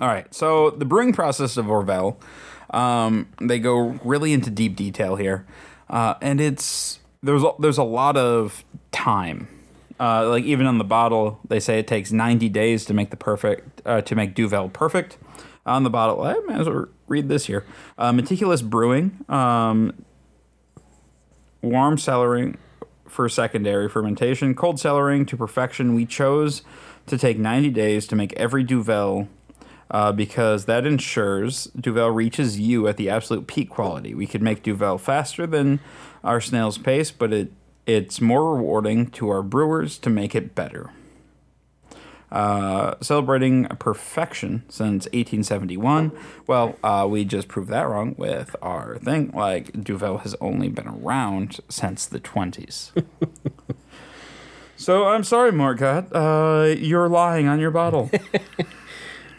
All 0.00 0.08
right. 0.08 0.32
So 0.34 0.70
the 0.70 0.86
brewing 0.86 1.12
process 1.12 1.58
of 1.58 1.66
Orvel, 1.66 2.16
um, 2.70 3.28
they 3.42 3.58
go 3.58 3.98
really 4.02 4.32
into 4.32 4.48
deep 4.48 4.74
detail 4.74 5.16
here, 5.16 5.44
uh, 5.90 6.14
and 6.22 6.40
it's 6.40 7.00
there's 7.22 7.42
a, 7.42 7.52
there's 7.58 7.76
a 7.76 7.84
lot 7.84 8.16
of 8.16 8.64
time. 8.90 9.46
Uh, 10.00 10.26
like 10.26 10.44
even 10.44 10.64
on 10.64 10.78
the 10.78 10.84
bottle, 10.84 11.40
they 11.46 11.60
say 11.60 11.78
it 11.78 11.86
takes 11.86 12.10
90 12.10 12.48
days 12.48 12.86
to 12.86 12.94
make 12.94 13.10
the 13.10 13.18
perfect 13.18 13.82
uh, 13.84 14.00
to 14.00 14.16
make 14.16 14.34
Duvel 14.34 14.70
perfect. 14.70 15.18
On 15.66 15.82
the 15.82 15.90
bottle, 15.90 16.22
I 16.22 16.36
might 16.46 16.60
as 16.60 16.68
well 16.70 16.86
read 17.06 17.28
this 17.28 17.46
here. 17.48 17.66
Uh, 17.98 18.12
meticulous 18.12 18.62
brewing, 18.62 19.22
um, 19.28 19.92
warm 21.64 21.96
cellaring 21.96 22.56
for 23.08 23.28
secondary 23.28 23.88
fermentation, 23.88 24.54
cold 24.54 24.76
cellaring 24.76 25.26
to 25.28 25.36
perfection. 25.36 25.94
We 25.94 26.06
chose 26.06 26.62
to 27.06 27.18
take 27.18 27.38
90 27.38 27.70
days 27.70 28.06
to 28.08 28.16
make 28.16 28.32
every 28.34 28.64
Duvel 28.64 29.28
uh, 29.90 30.12
because 30.12 30.64
that 30.64 30.86
ensures 30.86 31.66
Duvel 31.78 32.10
reaches 32.10 32.58
you 32.58 32.88
at 32.88 32.96
the 32.96 33.10
absolute 33.10 33.46
peak 33.46 33.70
quality. 33.70 34.14
We 34.14 34.26
could 34.26 34.42
make 34.42 34.62
Duvel 34.62 34.98
faster 34.98 35.46
than 35.46 35.80
our 36.22 36.40
snail's 36.40 36.78
pace, 36.78 37.10
but 37.10 37.32
it 37.32 37.52
it's 37.86 38.18
more 38.18 38.56
rewarding 38.56 39.10
to 39.10 39.28
our 39.28 39.42
brewers 39.42 39.98
to 39.98 40.08
make 40.08 40.34
it 40.34 40.54
better. 40.54 40.90
Uh, 42.34 42.96
celebrating 43.00 43.64
perfection 43.78 44.64
since 44.68 45.04
1871. 45.06 46.10
Well, 46.48 46.76
uh, 46.82 47.06
we 47.08 47.24
just 47.24 47.46
proved 47.46 47.70
that 47.70 47.86
wrong 47.88 48.16
with 48.18 48.56
our 48.60 48.98
thing. 48.98 49.30
Like, 49.32 49.70
Duvel 49.84 50.18
has 50.18 50.34
only 50.40 50.68
been 50.68 50.88
around 50.88 51.60
since 51.68 52.06
the 52.06 52.18
20s. 52.18 52.90
so 54.76 55.06
I'm 55.06 55.22
sorry, 55.22 55.52
Moortgat. 55.52 56.08
Uh, 56.12 56.74
you're 56.76 57.08
lying 57.08 57.46
on 57.46 57.60
your 57.60 57.70
bottle. 57.70 58.10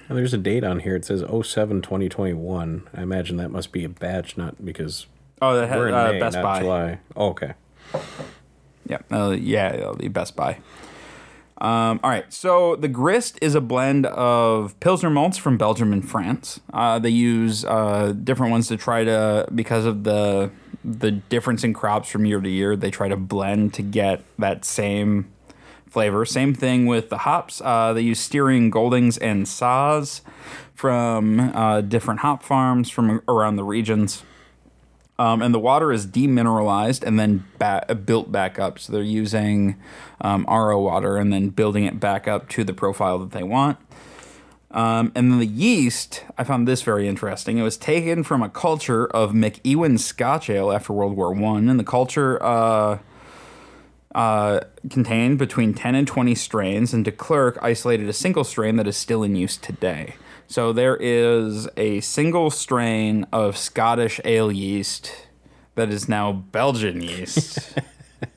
And 0.08 0.15
there's 0.15 0.36
a 0.36 0.38
date 0.38 0.63
on 0.63 0.81
here. 0.81 0.95
It 0.95 1.03
says 1.03 1.21
07 1.21 1.81
2021. 1.81 2.88
I 2.95 3.01
imagine 3.01 3.38
that 3.38 3.49
must 3.49 3.71
be 3.71 3.84
a 3.84 3.89
batch, 3.89 4.38
not 4.38 4.63
because 4.63 5.08
Oh, 5.41 5.55
that 5.55 5.67
we're 5.75 5.88
had 5.88 5.88
in 5.88 5.93
uh, 5.95 6.12
May, 6.12 6.19
Best 6.19 6.36
not 6.36 6.43
Buy. 6.43 6.60
July. 6.60 6.99
Oh, 7.15 7.29
okay. 7.29 7.53
Yeah, 8.88 8.99
uh, 9.12 9.31
yeah, 9.31 9.73
it'll 9.73 9.95
be 9.95 10.08
Best 10.08 10.36
Buy. 10.36 10.60
Um, 11.59 12.01
all 12.03 12.09
right, 12.09 12.31
so 12.33 12.75
the 12.75 12.89
grist 12.89 13.39
is 13.41 13.55
a 13.55 13.61
blend 13.61 14.05
of 14.07 14.77
Pilsner 14.81 15.09
malts 15.09 15.37
from 15.37 15.57
Belgium 15.57 15.93
and 15.93 16.07
France. 16.07 16.59
Uh, 16.73 16.99
they 16.99 17.09
use 17.09 17.63
uh, 17.63 18.13
different 18.23 18.51
ones 18.51 18.67
to 18.67 18.77
try 18.77 19.03
to, 19.05 19.47
because 19.53 19.85
of 19.85 20.03
the 20.03 20.51
the 20.83 21.09
difference 21.09 21.63
in 21.63 21.73
crops 21.73 22.09
from 22.09 22.25
year 22.25 22.39
to 22.39 22.49
year, 22.49 22.75
they 22.75 22.91
try 22.91 23.07
to 23.07 23.17
blend 23.17 23.73
to 23.73 23.81
get 23.81 24.23
that 24.37 24.63
same 24.63 25.31
flavor. 25.87 26.25
Same 26.25 26.53
thing 26.53 26.85
with 26.85 27.09
the 27.09 27.19
hops. 27.19 27.59
Uh, 27.59 27.91
they 27.93 28.01
use 28.01 28.19
Styrian 28.19 28.69
Goldings 28.69 29.17
and 29.17 29.45
Saaz 29.45 30.21
from 30.75 31.39
uh, 31.39 31.81
different 31.81 32.19
hop 32.19 32.43
farms 32.43 32.89
from 32.89 33.21
around 33.27 33.55
the 33.55 33.63
regions. 33.63 34.23
Um, 35.17 35.41
and 35.41 35.54
the 35.54 35.60
water 35.60 35.93
is 35.93 36.06
demineralized 36.06 37.04
and 37.04 37.17
then 37.17 37.45
ba- 37.58 37.95
built 38.06 38.32
back 38.32 38.60
up. 38.60 38.80
So 38.80 38.91
they're 38.91 39.01
using 39.01 39.78
um, 40.19 40.45
RO 40.49 40.82
water 40.82 41.17
and 41.17 41.32
then 41.32 41.49
building 41.49 41.86
it 41.86 41.99
back 41.99 42.28
up 42.28 42.49
to 42.49 42.63
the 42.63 42.73
profile 42.73 43.19
that 43.19 43.32
they 43.32 43.43
want. 43.43 43.78
Um, 44.71 45.13
and 45.15 45.32
then 45.32 45.39
the 45.39 45.45
yeast, 45.45 46.25
I 46.38 46.43
found 46.43 46.67
this 46.67 46.82
very 46.82 47.08
interesting. 47.08 47.58
It 47.58 47.63
was 47.63 47.78
taken 47.78 48.23
from 48.23 48.43
a 48.43 48.49
culture 48.49 49.08
of 49.08 49.32
McEwan 49.32 49.97
Scotch 49.97 50.49
Ale 50.49 50.69
after 50.69 50.91
World 50.91 51.15
War 51.15 51.34
One, 51.34 51.69
and 51.69 51.80
the 51.80 51.86
culture 51.86 52.43
uh, 52.43 52.99
uh, 54.13 54.60
contained 54.89 55.38
between 55.38 55.73
10 55.73 55.95
and 55.95 56.06
20 56.06 56.36
strains, 56.36 56.93
and 56.93 57.06
de 57.06 57.12
Clerck 57.12 57.58
isolated 57.62 58.10
a 58.10 58.13
single 58.13 58.43
strain 58.43 58.75
that 58.75 58.86
is 58.86 58.97
still 58.97 59.23
in 59.23 59.38
use 59.38 59.56
today. 59.56 60.15
So 60.47 60.73
there 60.73 60.95
is 60.97 61.67
a 61.75 62.01
single 62.01 62.49
strain 62.51 63.25
of 63.31 63.58
Scottish 63.58 64.21
ale 64.23 64.51
yeast 64.51 65.27
that 65.75 65.89
is 65.89 66.08
now 66.08 66.31
Belgian 66.31 67.01
yeast 67.01 67.77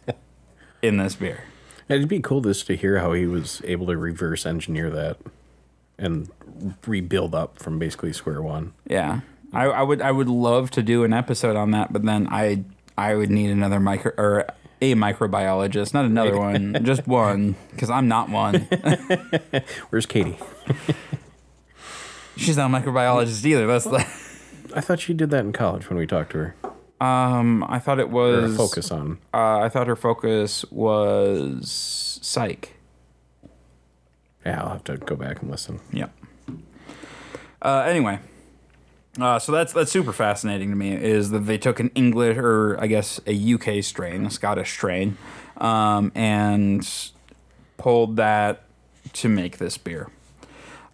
in 0.82 0.96
this 0.96 1.16
beer. 1.16 1.44
It'd 1.88 2.08
be 2.08 2.20
cool 2.20 2.40
just 2.40 2.66
to 2.66 2.76
hear 2.76 2.98
how 2.98 3.12
he 3.12 3.26
was 3.26 3.62
able 3.64 3.86
to 3.86 3.96
reverse 3.96 4.44
engineer 4.44 4.90
that 4.90 5.18
and 5.98 6.30
rebuild 6.86 7.34
up 7.34 7.58
from 7.58 7.78
basically 7.78 8.12
square 8.12 8.42
one. 8.42 8.72
Yeah, 8.86 9.20
I, 9.52 9.64
I 9.64 9.82
would 9.82 10.02
I 10.02 10.12
would 10.12 10.28
love 10.28 10.70
to 10.72 10.82
do 10.82 11.04
an 11.04 11.12
episode 11.12 11.56
on 11.56 11.70
that, 11.70 11.92
but 11.92 12.04
then 12.04 12.28
I 12.30 12.64
I 12.96 13.14
would 13.14 13.30
need 13.30 13.50
another 13.50 13.80
micro 13.80 14.12
or 14.18 14.46
a 14.80 14.94
microbiologist, 14.94 15.94
not 15.94 16.04
another 16.04 16.38
one, 16.38 16.84
just 16.84 17.06
one, 17.06 17.56
because 17.70 17.90
I'm 17.90 18.06
not 18.08 18.28
one. 18.28 18.54
Where's 19.90 20.06
Katie? 20.06 20.36
She's 22.38 22.56
not 22.56 22.70
a 22.70 22.74
microbiologist 22.74 23.44
either. 23.44 23.66
That's 23.66 23.84
the. 23.84 23.98
I 24.74 24.80
thought 24.80 25.00
she 25.00 25.14
did 25.14 25.30
that 25.30 25.44
in 25.44 25.52
college 25.52 25.88
when 25.88 25.98
we 25.98 26.06
talked 26.06 26.32
to 26.32 26.38
her. 26.38 26.54
Um, 27.00 27.64
I 27.68 27.78
thought 27.78 27.98
it 27.98 28.06
Or 28.06 28.42
was 28.42 28.56
focus 28.56 28.90
on. 28.90 29.18
Uh, 29.32 29.58
I 29.58 29.68
thought 29.68 29.86
her 29.86 29.96
focus 29.96 30.64
was 30.70 32.18
psych. 32.22 32.74
Yeah, 34.44 34.62
I'll 34.62 34.70
have 34.70 34.84
to 34.84 34.96
go 34.96 35.16
back 35.16 35.40
and 35.42 35.50
listen. 35.50 35.80
Yep. 35.92 36.12
Uh, 37.60 37.84
anyway, 37.86 38.20
uh, 39.20 39.38
so 39.38 39.52
that's 39.52 39.72
that's 39.72 39.90
super 39.90 40.12
fascinating 40.12 40.70
to 40.70 40.76
me. 40.76 40.92
Is 40.94 41.30
that 41.30 41.40
they 41.40 41.58
took 41.58 41.80
an 41.80 41.90
English 41.94 42.36
or 42.36 42.80
I 42.80 42.86
guess 42.86 43.20
a 43.26 43.54
UK 43.54 43.82
strain, 43.82 44.26
a 44.26 44.30
Scottish 44.30 44.70
strain, 44.70 45.16
um, 45.56 46.12
and 46.14 46.88
pulled 47.76 48.16
that 48.16 48.62
to 49.14 49.28
make 49.28 49.58
this 49.58 49.76
beer. 49.78 50.08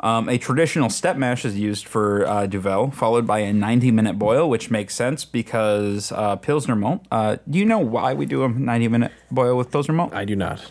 Um, 0.05 0.29
a 0.29 0.37
traditional 0.37 0.90
step 0.90 1.17
mash 1.17 1.47
is 1.47 1.59
used 1.59 1.88
for 1.88 2.27
uh, 2.27 2.47
Duvel, 2.47 2.90
followed 2.90 3.27
by 3.27 3.38
a 3.38 3.55
90 3.55 3.90
minute 3.90 4.19
boil, 4.19 4.51
which 4.51 4.71
makes 4.71 4.95
sense 4.95 5.25
because 5.25 6.12
uh, 6.12 6.37
Pilsner 6.37 6.77
malt. 6.77 7.07
Uh, 7.11 7.38
do 7.49 7.59
you 7.59 7.64
know 7.64 7.79
why 7.79 8.12
we 8.12 8.27
do 8.27 8.45
a 8.45 8.49
90 8.49 8.88
minute 8.88 9.12
boil 9.31 9.57
with 9.57 9.71
Pilsner 9.71 9.95
malt? 9.95 10.12
I 10.12 10.27
do 10.27 10.37
not. 10.37 10.71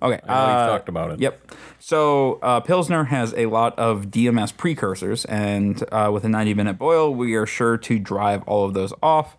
Okay. 0.00 0.20
I 0.24 0.34
uh, 0.34 0.66
talked 0.68 0.88
about 0.88 1.10
it. 1.10 1.18
Yep. 1.18 1.52
So 1.80 2.38
uh, 2.42 2.60
Pilsner 2.60 3.04
has 3.04 3.34
a 3.34 3.46
lot 3.46 3.76
of 3.76 4.06
DMS 4.06 4.56
precursors, 4.56 5.24
and 5.24 5.82
uh, 5.90 6.10
with 6.12 6.22
a 6.24 6.28
90 6.28 6.54
minute 6.54 6.78
boil, 6.78 7.12
we 7.12 7.34
are 7.34 7.46
sure 7.46 7.76
to 7.76 7.98
drive 7.98 8.44
all 8.44 8.64
of 8.64 8.74
those 8.74 8.94
off. 9.02 9.36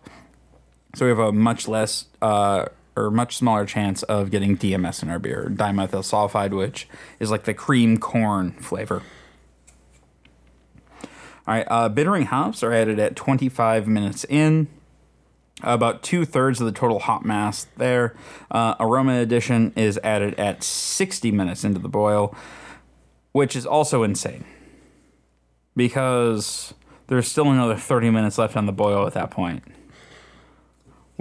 So 0.94 1.06
we 1.06 1.08
have 1.08 1.18
a 1.18 1.32
much 1.32 1.66
less 1.66 2.04
uh, 2.20 2.66
or 2.96 3.10
much 3.10 3.38
smaller 3.38 3.64
chance 3.64 4.02
of 4.02 4.30
getting 4.30 4.58
DMS 4.58 5.02
in 5.02 5.08
our 5.08 5.18
beer, 5.18 5.50
dimethyl 5.50 6.02
sulfide, 6.02 6.50
which 6.50 6.86
is 7.18 7.30
like 7.30 7.44
the 7.44 7.54
cream 7.54 7.96
corn 7.96 8.52
flavor. 8.52 9.02
All 11.46 11.54
right, 11.54 11.66
uh, 11.68 11.88
bittering 11.88 12.26
hops 12.26 12.62
are 12.62 12.72
added 12.72 12.98
at 12.98 13.16
25 13.16 13.86
minutes 13.88 14.24
in. 14.28 14.68
About 15.62 16.02
two 16.02 16.24
thirds 16.24 16.60
of 16.60 16.66
the 16.66 16.72
total 16.72 16.98
hop 17.00 17.24
mass 17.24 17.66
there. 17.76 18.14
Uh, 18.50 18.74
aroma 18.80 19.20
addition 19.20 19.72
is 19.76 19.98
added 20.02 20.34
at 20.34 20.64
60 20.64 21.30
minutes 21.30 21.62
into 21.62 21.78
the 21.78 21.88
boil, 21.88 22.34
which 23.32 23.54
is 23.54 23.64
also 23.66 24.02
insane 24.02 24.44
because 25.76 26.74
there's 27.06 27.28
still 27.28 27.50
another 27.50 27.76
30 27.76 28.10
minutes 28.10 28.38
left 28.38 28.56
on 28.56 28.66
the 28.66 28.72
boil 28.72 29.06
at 29.06 29.12
that 29.14 29.30
point. 29.30 29.62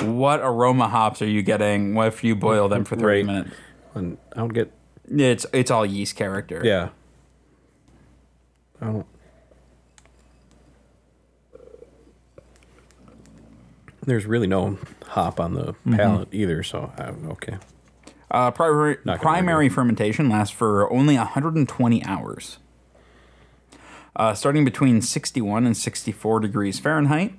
What 0.01 0.39
aroma 0.41 0.87
hops 0.87 1.21
are 1.21 1.27
you 1.27 1.43
getting 1.43 1.93
what 1.93 2.07
if 2.07 2.23
you 2.23 2.35
boil 2.35 2.67
them 2.67 2.83
for 2.83 2.95
30 2.95 3.05
Right. 3.05 3.25
minutes? 3.25 3.51
And 3.93 4.17
I 4.33 4.37
don't 4.37 4.53
get. 4.53 4.71
It's 5.07 5.45
it's 5.53 5.69
all 5.69 5.85
yeast 5.85 6.15
character. 6.15 6.61
Yeah. 6.63 6.89
I 8.81 8.85
don't. 8.85 9.05
There's 14.05 14.25
really 14.25 14.47
no 14.47 14.77
hop 15.07 15.39
on 15.39 15.53
the 15.53 15.73
Mm-hmm. 15.73 15.95
palate 15.95 16.27
either, 16.31 16.63
so 16.63 16.91
I'm 16.97 17.29
okay. 17.31 17.57
Uh, 18.29 18.49
primary 18.51 18.95
primary 19.19 19.67
fermentation 19.69 20.29
lasts 20.29 20.55
for 20.55 20.91
only 20.91 21.17
120 21.17 22.05
hours. 22.05 22.57
Uh, 24.15 24.33
starting 24.33 24.65
between 24.65 25.01
61 25.01 25.65
and 25.65 25.75
64 25.75 26.39
degrees 26.41 26.79
Fahrenheit, 26.79 27.33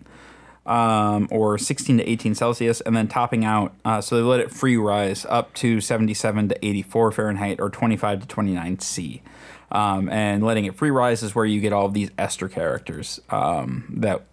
um, 0.65 1.29
or 1.31 1.59
16 1.59 1.99
to 1.99 2.09
18 2.09 2.35
Celsius, 2.35 2.81
and 2.83 2.97
then 2.97 3.09
topping 3.09 3.45
out. 3.45 3.75
Uh, 3.85 4.01
so 4.01 4.17
they 4.17 4.23
let 4.23 4.41
it 4.41 4.51
free 4.51 4.77
rise 4.77 5.27
up 5.29 5.53
to 5.55 5.81
77 5.81 6.49
to 6.49 6.67
84 6.67 7.13
Fahrenheit, 7.13 7.61
or 7.61 7.69
25 7.69 8.21
to 8.23 8.27
29 8.27 8.79
C. 8.81 9.23
Um, 9.71 10.09
and 10.11 10.43
letting 10.43 10.65
it 10.67 10.75
free 10.75 10.91
rise 10.91 11.23
is 11.23 11.35
where 11.35 11.47
you 11.47 11.61
get 11.61 11.73
all 11.73 11.87
of 11.87 11.95
these 11.95 12.11
ester 12.19 12.49
characters 12.49 13.21
um, 13.31 13.85
that 13.97 14.25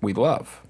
we 0.00 0.12
love. 0.14 0.62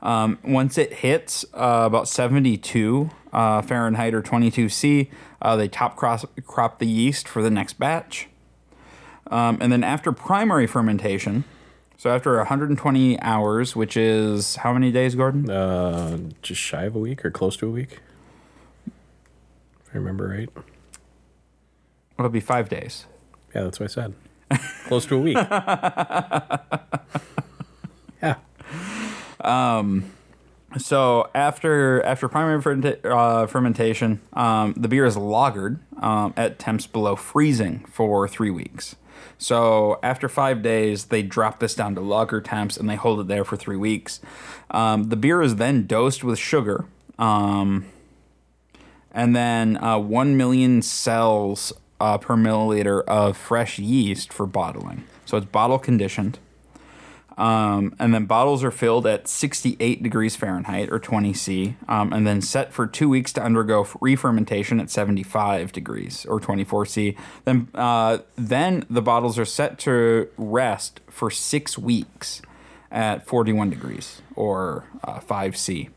Um, 0.00 0.38
once 0.44 0.78
it 0.78 0.92
hits 0.94 1.44
uh, 1.54 1.82
about 1.86 2.08
72 2.08 3.10
uh, 3.32 3.62
Fahrenheit 3.62 4.14
or 4.14 4.22
22 4.22 4.68
C, 4.68 5.10
uh, 5.42 5.56
they 5.56 5.68
top 5.68 5.96
cross, 5.96 6.24
crop 6.46 6.78
the 6.78 6.86
yeast 6.86 7.26
for 7.26 7.42
the 7.42 7.50
next 7.50 7.78
batch. 7.78 8.28
Um, 9.26 9.58
and 9.60 9.72
then 9.72 9.84
after 9.84 10.12
primary 10.12 10.66
fermentation, 10.66 11.44
so 11.96 12.10
after 12.10 12.36
120 12.36 13.20
hours, 13.20 13.74
which 13.74 13.96
is 13.96 14.56
how 14.56 14.72
many 14.72 14.92
days, 14.92 15.14
Gordon? 15.16 15.50
Uh, 15.50 16.18
just 16.42 16.60
shy 16.60 16.84
of 16.84 16.94
a 16.94 16.98
week 16.98 17.24
or 17.24 17.30
close 17.30 17.56
to 17.56 17.66
a 17.66 17.70
week. 17.70 17.98
If 18.86 19.94
I 19.94 19.98
remember 19.98 20.28
right. 20.28 20.48
It'll 22.18 22.30
be 22.30 22.40
five 22.40 22.68
days. 22.68 23.06
Yeah, 23.54 23.64
that's 23.64 23.80
what 23.80 23.90
I 23.90 23.92
said. 23.92 24.14
close 24.86 25.06
to 25.06 25.16
a 25.16 25.18
week. 25.18 25.36
yeah. 29.44 30.12
So 30.76 31.30
after 31.34 32.02
after 32.02 32.28
primary 32.28 32.98
uh, 33.04 33.46
fermentation, 33.46 34.20
um, 34.34 34.74
the 34.76 34.88
beer 34.88 35.06
is 35.06 35.16
lagered 35.16 35.78
um, 36.02 36.34
at 36.36 36.58
temps 36.58 36.86
below 36.86 37.16
freezing 37.16 37.86
for 37.90 38.28
three 38.28 38.50
weeks. 38.50 38.94
So 39.38 39.98
after 40.02 40.28
five 40.28 40.62
days, 40.62 41.06
they 41.06 41.22
drop 41.22 41.60
this 41.60 41.74
down 41.74 41.94
to 41.94 42.00
lager 42.00 42.40
temps 42.40 42.76
and 42.76 42.88
they 42.88 42.96
hold 42.96 43.20
it 43.20 43.28
there 43.28 43.44
for 43.44 43.56
three 43.56 43.76
weeks. 43.76 44.20
Um, 44.70 45.04
the 45.04 45.16
beer 45.16 45.40
is 45.40 45.56
then 45.56 45.86
dosed 45.86 46.22
with 46.22 46.38
sugar, 46.38 46.84
um, 47.18 47.86
and 49.10 49.34
then 49.34 49.82
uh, 49.82 49.98
one 49.98 50.36
million 50.36 50.82
cells 50.82 51.72
uh, 52.00 52.18
per 52.18 52.34
milliliter 52.34 53.02
of 53.04 53.36
fresh 53.36 53.78
yeast 53.78 54.32
for 54.32 54.46
bottling. 54.46 55.04
So 55.24 55.36
it's 55.38 55.46
bottle 55.46 55.78
conditioned. 55.78 56.38
Um, 57.38 57.94
and 58.00 58.12
then 58.12 58.26
bottles 58.26 58.64
are 58.64 58.72
filled 58.72 59.06
at 59.06 59.28
68 59.28 60.02
degrees 60.02 60.34
Fahrenheit 60.34 60.90
or 60.90 60.98
20 60.98 61.32
C, 61.32 61.76
um, 61.86 62.12
and 62.12 62.26
then 62.26 62.42
set 62.42 62.72
for 62.72 62.86
two 62.86 63.08
weeks 63.08 63.32
to 63.34 63.42
undergo 63.42 63.86
re-fermentation 64.00 64.80
at 64.80 64.90
75 64.90 65.70
degrees 65.70 66.26
or 66.26 66.40
24 66.40 66.84
C. 66.86 67.16
Then, 67.44 67.68
uh, 67.74 68.18
then 68.34 68.84
the 68.90 69.00
bottles 69.00 69.38
are 69.38 69.44
set 69.44 69.78
to 69.80 70.28
rest 70.36 71.00
for 71.08 71.30
six 71.30 71.78
weeks 71.78 72.42
at 72.90 73.24
41 73.26 73.70
degrees 73.70 74.20
or 74.34 74.84
uh, 75.04 75.20
5 75.20 75.56
C. 75.56 75.90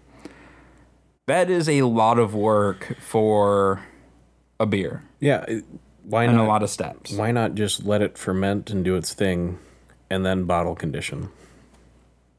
That 1.25 1.49
is 1.49 1.67
a 1.67 1.82
lot 1.84 2.19
of 2.19 2.36
work 2.36 2.97
for 2.99 3.82
a 4.60 4.65
beer 4.67 5.04
Yeah. 5.19 5.45
Why 6.04 6.25
and 6.25 6.38
not? 6.38 6.45
a 6.45 6.47
lot 6.47 6.63
of 6.63 6.69
steps. 6.69 7.13
Why 7.13 7.32
not 7.32 7.56
just 7.56 7.84
let 7.86 8.01
it 8.01 8.17
ferment 8.17 8.69
and 8.69 8.84
do 8.84 8.95
its 8.95 9.13
thing, 9.13 9.60
and 10.12 10.26
then 10.26 10.43
bottle 10.45 10.76
condition? 10.76 11.30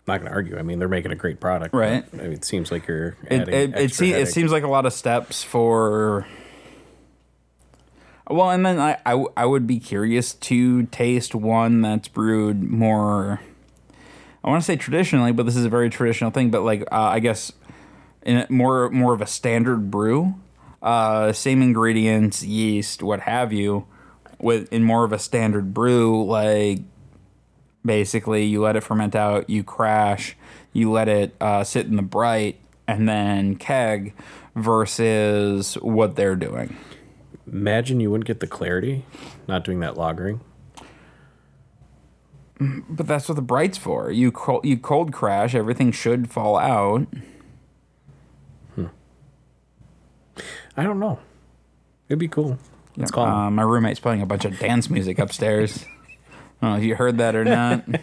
not 0.06 0.18
going 0.18 0.28
to 0.28 0.34
argue. 0.34 0.58
I 0.58 0.62
mean, 0.62 0.78
they're 0.78 0.88
making 0.88 1.12
a 1.12 1.16
great 1.16 1.40
product. 1.40 1.74
Right. 1.74 2.04
I 2.12 2.16
mean, 2.16 2.32
it 2.32 2.44
seems 2.44 2.72
like 2.72 2.86
you're 2.88 3.16
It 3.30 3.42
adding 3.42 3.54
it, 3.54 3.78
it, 3.78 3.94
se- 3.94 4.10
it 4.10 4.26
seems 4.28 4.50
like 4.50 4.64
a 4.64 4.68
lot 4.68 4.84
of 4.84 4.92
steps 4.92 5.42
for. 5.42 6.26
Well, 8.28 8.50
and 8.50 8.64
then 8.64 8.78
I, 8.78 8.98
I, 9.04 9.24
I 9.36 9.46
would 9.46 9.66
be 9.66 9.78
curious 9.78 10.34
to 10.34 10.84
taste 10.86 11.34
one 11.34 11.82
that's 11.82 12.08
brewed 12.08 12.62
more. 12.62 13.40
I 14.42 14.50
want 14.50 14.60
to 14.60 14.66
say 14.66 14.76
traditionally, 14.76 15.32
but 15.32 15.46
this 15.46 15.56
is 15.56 15.64
a 15.64 15.68
very 15.68 15.90
traditional 15.90 16.30
thing. 16.30 16.50
But 16.50 16.62
like, 16.62 16.82
uh, 16.90 17.00
I 17.00 17.20
guess, 17.20 17.52
in 18.22 18.38
a, 18.38 18.46
more 18.48 18.90
more 18.90 19.12
of 19.12 19.20
a 19.20 19.26
standard 19.26 19.90
brew, 19.90 20.34
uh, 20.82 21.32
same 21.32 21.62
ingredients, 21.62 22.42
yeast, 22.42 23.02
what 23.02 23.20
have 23.20 23.52
you, 23.52 23.86
with 24.40 24.72
in 24.72 24.82
more 24.82 25.04
of 25.04 25.12
a 25.12 25.18
standard 25.18 25.72
brew, 25.72 26.24
like 26.24 26.80
basically 27.84 28.44
you 28.44 28.62
let 28.62 28.76
it 28.76 28.82
ferment 28.82 29.14
out, 29.14 29.48
you 29.50 29.64
crash, 29.64 30.36
you 30.72 30.90
let 30.90 31.08
it 31.08 31.34
uh, 31.40 31.64
sit 31.64 31.86
in 31.86 31.96
the 31.96 32.02
bright, 32.02 32.58
and 32.86 33.08
then 33.08 33.56
keg, 33.56 34.14
versus 34.54 35.74
what 35.74 36.16
they're 36.16 36.36
doing. 36.36 36.76
Imagine 37.50 38.00
you 38.00 38.10
wouldn't 38.10 38.26
get 38.26 38.40
the 38.40 38.46
clarity 38.46 39.04
not 39.48 39.64
doing 39.64 39.80
that 39.80 39.94
lagering. 39.94 40.40
But 42.88 43.08
that's 43.08 43.28
what 43.28 43.34
the 43.34 43.42
bright's 43.42 43.76
for. 43.76 44.10
You 44.12 44.30
cold, 44.30 44.64
you 44.64 44.76
cold 44.76 45.12
crash, 45.12 45.54
everything 45.54 45.90
should 45.90 46.30
fall 46.30 46.56
out. 46.56 47.06
Hmm. 48.76 48.86
I 50.76 50.84
don't 50.84 51.00
know. 51.00 51.18
It'd 52.08 52.20
be 52.20 52.28
cool. 52.28 52.58
Call 53.10 53.26
'em. 53.26 53.32
Uh, 53.32 53.50
my 53.50 53.62
roommate's 53.62 54.00
playing 54.00 54.22
a 54.22 54.26
bunch 54.26 54.44
of 54.44 54.58
dance 54.58 54.88
music 54.90 55.18
upstairs. 55.18 55.84
I 56.62 56.66
don't 56.66 56.70
know 56.74 56.78
if 56.78 56.84
you 56.84 56.94
heard 56.94 57.18
that 57.18 57.34
or 57.34 57.44
not. 57.44 57.84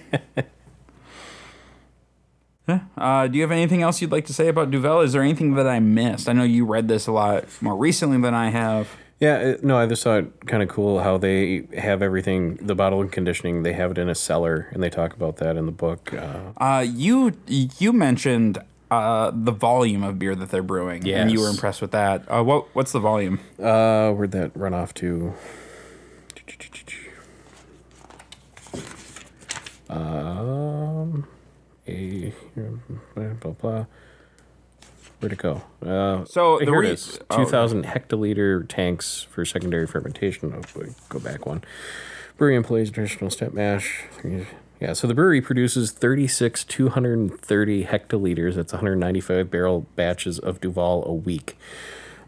Uh, 2.96 3.26
do 3.28 3.36
you 3.36 3.42
have 3.42 3.52
anything 3.52 3.82
else 3.82 4.00
you'd 4.00 4.12
like 4.12 4.28
to 4.28 4.34
say 4.34 4.48
about 4.48 4.70
Duvel? 4.70 5.02
Is 5.04 5.14
there 5.14 5.24
anything 5.24 5.56
that 5.56 5.66
I 5.66 5.80
missed? 5.80 6.30
I 6.30 6.34
know 6.34 6.44
you 6.44 6.66
read 6.68 6.88
this 6.88 7.08
a 7.08 7.12
lot 7.12 7.46
more 7.64 7.76
recently 7.76 8.22
than 8.22 8.36
I 8.36 8.52
have. 8.52 8.90
Yeah, 9.20 9.56
no, 9.64 9.76
I 9.76 9.88
just 9.88 10.04
thought 10.04 10.20
it 10.20 10.46
kind 10.46 10.62
of 10.62 10.70
cool 10.70 11.00
how 11.00 11.18
they 11.18 11.64
have 11.76 12.04
everything, 12.04 12.58
the 12.58 12.76
bottle 12.76 13.02
and 13.02 13.12
conditioning, 13.12 13.64
they 13.64 13.74
have 13.74 13.90
it 13.90 13.98
in 13.98 14.08
a 14.08 14.14
cellar, 14.14 14.68
and 14.72 14.84
they 14.84 14.90
talk 14.92 15.14
about 15.16 15.38
that 15.38 15.58
in 15.58 15.66
the 15.66 15.72
book. 15.72 16.14
Uh, 16.14 16.52
Uh, 16.58 16.82
you 16.88 17.34
you 17.48 17.92
mentioned 17.92 18.60
uh, 18.92 19.32
the 19.34 19.52
volume 19.52 20.04
of 20.04 20.20
beer 20.20 20.36
that 20.36 20.52
they're 20.52 20.62
brewing, 20.62 21.10
and 21.10 21.32
you 21.32 21.42
were 21.42 21.50
impressed 21.50 21.82
with 21.82 21.92
that. 21.92 22.24
Uh, 22.32 22.44
what 22.44 22.68
what's 22.76 22.92
the 22.92 23.00
volume? 23.00 23.40
uh, 23.62 24.12
where'd 24.12 24.32
that 24.34 24.52
run 24.56 24.76
off 24.76 24.94
to? 24.96 25.34
Um, 29.90 31.28
a 31.88 32.34
blah 33.16 33.24
blah 33.40 33.52
blah. 33.52 33.86
Where'd 35.20 35.34
it 35.34 35.40
go? 35.40 35.64
Uh, 35.86 36.24
So 36.26 36.60
the 36.60 36.66
here 36.66 36.80
re- 36.80 36.88
it 36.90 36.94
is. 36.94 37.20
oh. 37.30 37.38
Two 37.38 37.46
thousand 37.46 37.86
hectoliter 37.86 38.66
tanks 38.68 39.28
for 39.30 39.44
secondary 39.46 39.88
fermentation. 39.88 40.54
Oh, 40.56 40.84
go 41.10 41.20
back 41.20 41.46
one. 41.46 41.64
Brewery 42.38 42.56
employs 42.56 42.90
traditional 42.92 43.30
step 43.30 43.52
mash. 43.54 44.04
Yeah, 44.80 44.94
so 44.94 45.08
the 45.08 45.14
brewery 45.14 45.42
produces 45.42 45.92
36 45.92 46.64
230 46.64 47.84
hectoliters. 47.84 48.56
That's 48.56 48.72
195 48.72 49.52
barrel 49.52 49.86
batches 49.98 50.40
of 50.40 50.62
Duvel 50.62 51.04
a 51.06 51.12
week. 51.12 51.58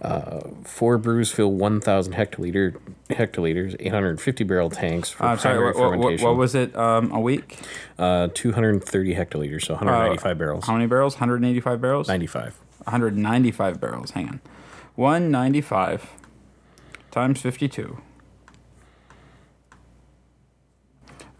Uh, 0.01 0.39
four 0.63 0.97
brews 0.97 1.31
fill 1.31 1.51
1,000 1.51 2.13
hectoliter 2.13 2.75
hectoliters, 3.11 3.75
850 3.79 4.43
barrel 4.45 4.69
tanks 4.71 5.11
for 5.11 5.25
I'm 5.25 5.37
sorry. 5.37 5.55
primary 5.57 5.73
What, 5.73 5.75
what, 5.75 5.83
what, 5.83 5.91
fermentation. 5.99 6.27
what 6.27 6.37
was 6.37 6.55
it? 6.55 6.75
Um, 6.75 7.11
a 7.11 7.19
week? 7.19 7.59
uh, 7.99 8.29
230 8.33 9.13
hectoliters, 9.13 9.63
so 9.65 9.75
195 9.75 10.37
barrels. 10.39 10.65
How 10.65 10.73
many 10.73 10.87
barrels? 10.87 11.13
185 11.15 11.79
barrels. 11.79 12.07
95. 12.07 12.57
195 12.85 13.79
barrels. 13.79 14.11
Hang 14.11 14.27
on. 14.27 14.39
195 14.95 16.09
times 17.11 17.39
52. 17.41 18.01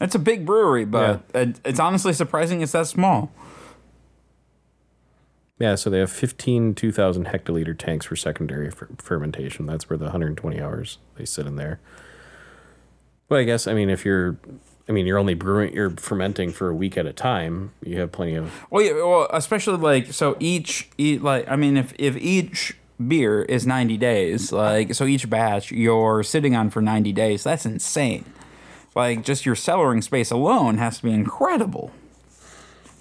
it's 0.04 0.16
a 0.16 0.20
big 0.20 0.46
brewery, 0.46 0.86
but 0.86 1.22
it, 1.34 1.60
it's 1.66 1.80
honestly 1.80 2.14
surprising 2.14 2.62
it's 2.62 2.74
that 2.74 2.88
small. 2.88 3.32
Yeah, 5.60 5.76
so 5.76 5.90
they 5.90 6.00
have 6.00 6.12
15 6.12 6.76
2,000 6.76 7.28
hectoliter 7.28 7.78
tanks 7.78 8.06
for 8.06 8.16
secondary 8.16 8.70
fer- 8.70 8.90
fermentation. 8.98 9.66
That's 9.66 9.90
where 9.90 9.98
the 9.98 10.06
120 10.06 10.60
hours 10.60 10.98
they 11.16 11.26
sit 11.26 11.46
in 11.46 11.56
there. 11.56 11.80
But 13.30 13.40
I 13.40 13.44
guess 13.44 13.68
I 13.68 13.74
mean 13.74 13.90
if 13.90 14.04
you're 14.04 14.38
I 14.90 14.92
mean 14.92 15.06
you're 15.06 15.18
only 15.18 15.36
brewing 15.36 15.74
you're 15.74 15.92
fermenting 15.92 16.52
for 16.52 16.70
a 16.70 16.76
week 16.76 16.98
at 16.98 17.06
a 17.06 17.14
time, 17.14 17.72
you 17.84 18.00
have 18.00 18.12
plenty 18.12 18.36
of 18.36 18.52
Well, 18.70 18.84
yeah, 18.84 18.94
well, 18.94 19.28
especially 19.32 19.78
like 19.78 20.12
so 20.12 20.36
each 20.40 20.90
eat 20.98 21.22
like 21.22 21.48
I 21.50 21.56
mean 21.56 21.78
if 21.78 21.94
if 21.98 22.18
each 22.18 22.76
beer 23.08 23.44
is 23.44 23.66
90 23.66 23.98
days, 23.98 24.52
like 24.52 24.94
so 24.94 25.06
each 25.06 25.30
batch 25.30 25.72
you're 25.72 26.24
sitting 26.24 26.56
on 26.56 26.72
for 26.72 26.82
90 26.82 27.14
days, 27.14 27.44
that's 27.44 27.66
insane. 27.66 28.26
Like 28.96 29.24
just 29.24 29.46
your 29.46 29.56
cellaring 29.56 30.04
space 30.04 30.30
alone 30.32 30.78
has 30.78 30.98
to 30.98 31.04
be 31.04 31.12
incredible. 31.14 31.92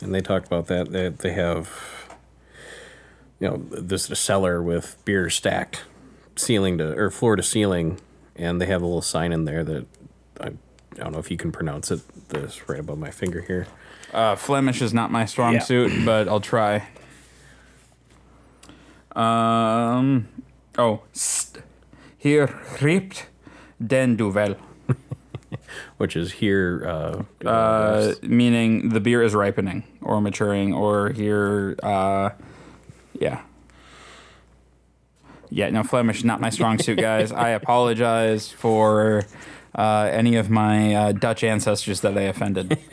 and 0.01 0.15
they 0.15 0.21
talk 0.21 0.47
about 0.47 0.67
that 0.67 0.91
that 0.93 1.19
they 1.19 1.33
have 1.33 1.69
you 3.39 3.49
know 3.49 3.57
this 3.71 4.11
a 4.11 4.17
cellar 4.17 4.63
with 4.63 4.97
beer 5.05 5.29
stacked 5.31 5.83
ceiling 6.37 6.79
to 6.79 6.97
or 6.97 7.11
floor 7.11 7.37
to 7.37 7.43
ceiling 7.43 7.99
and 8.37 8.61
they 8.61 8.67
have 8.67 8.81
a 8.83 8.87
little 8.87 9.03
sign 9.03 9.33
in 9.33 9.45
there 9.45 9.63
that 9.65 9.87
I, 10.41 10.47
I 10.49 10.53
don't 10.97 11.13
know 11.13 11.19
if 11.19 11.31
you 11.31 11.37
can 11.37 11.53
pronounce 11.53 11.91
it 11.91 12.01
this 12.31 12.69
right 12.69 12.81
above 12.81 12.99
my 12.99 13.11
finger 13.11 13.43
here 13.43 13.67
Uh, 14.15 14.35
Flemish 14.37 14.83
is 14.83 14.93
not 14.93 15.11
my 15.11 15.25
strong 15.27 15.55
Yeah. 15.55 15.61
suit, 15.65 16.05
but 16.05 16.29
I'll 16.29 16.41
try. 16.41 16.89
Um 19.15 20.29
oh, 20.79 21.03
st- 21.13 21.63
hier 22.19 22.47
riept 22.81 23.27
den 23.79 24.17
duvel. 24.17 24.57
which 25.97 26.17
is 26.17 26.33
here 26.33 26.85
uh, 26.87 27.49
uh, 27.49 28.15
meaning 28.23 28.91
the 28.91 29.01
beer 29.01 29.23
is 29.23 29.35
ripening 29.35 29.85
or 30.01 30.21
maturing 30.21 30.73
or 30.73 31.11
here 31.11 31.77
uh 31.83 32.31
yeah. 33.19 33.43
Yeah 35.51 35.71
no 35.71 35.83
flemish 35.83 36.25
not 36.25 36.41
my 36.41 36.51
strong 36.51 36.79
suit 36.79 36.99
guys. 36.99 37.33
I 37.33 37.49
apologize 37.61 38.51
for 38.51 39.25
uh, 39.75 40.09
any 40.13 40.37
of 40.37 40.51
my 40.51 40.95
uh, 40.95 41.13
dutch 41.13 41.45
ancestors 41.45 42.01
that 42.01 42.17
i 42.17 42.23
offended. 42.23 42.79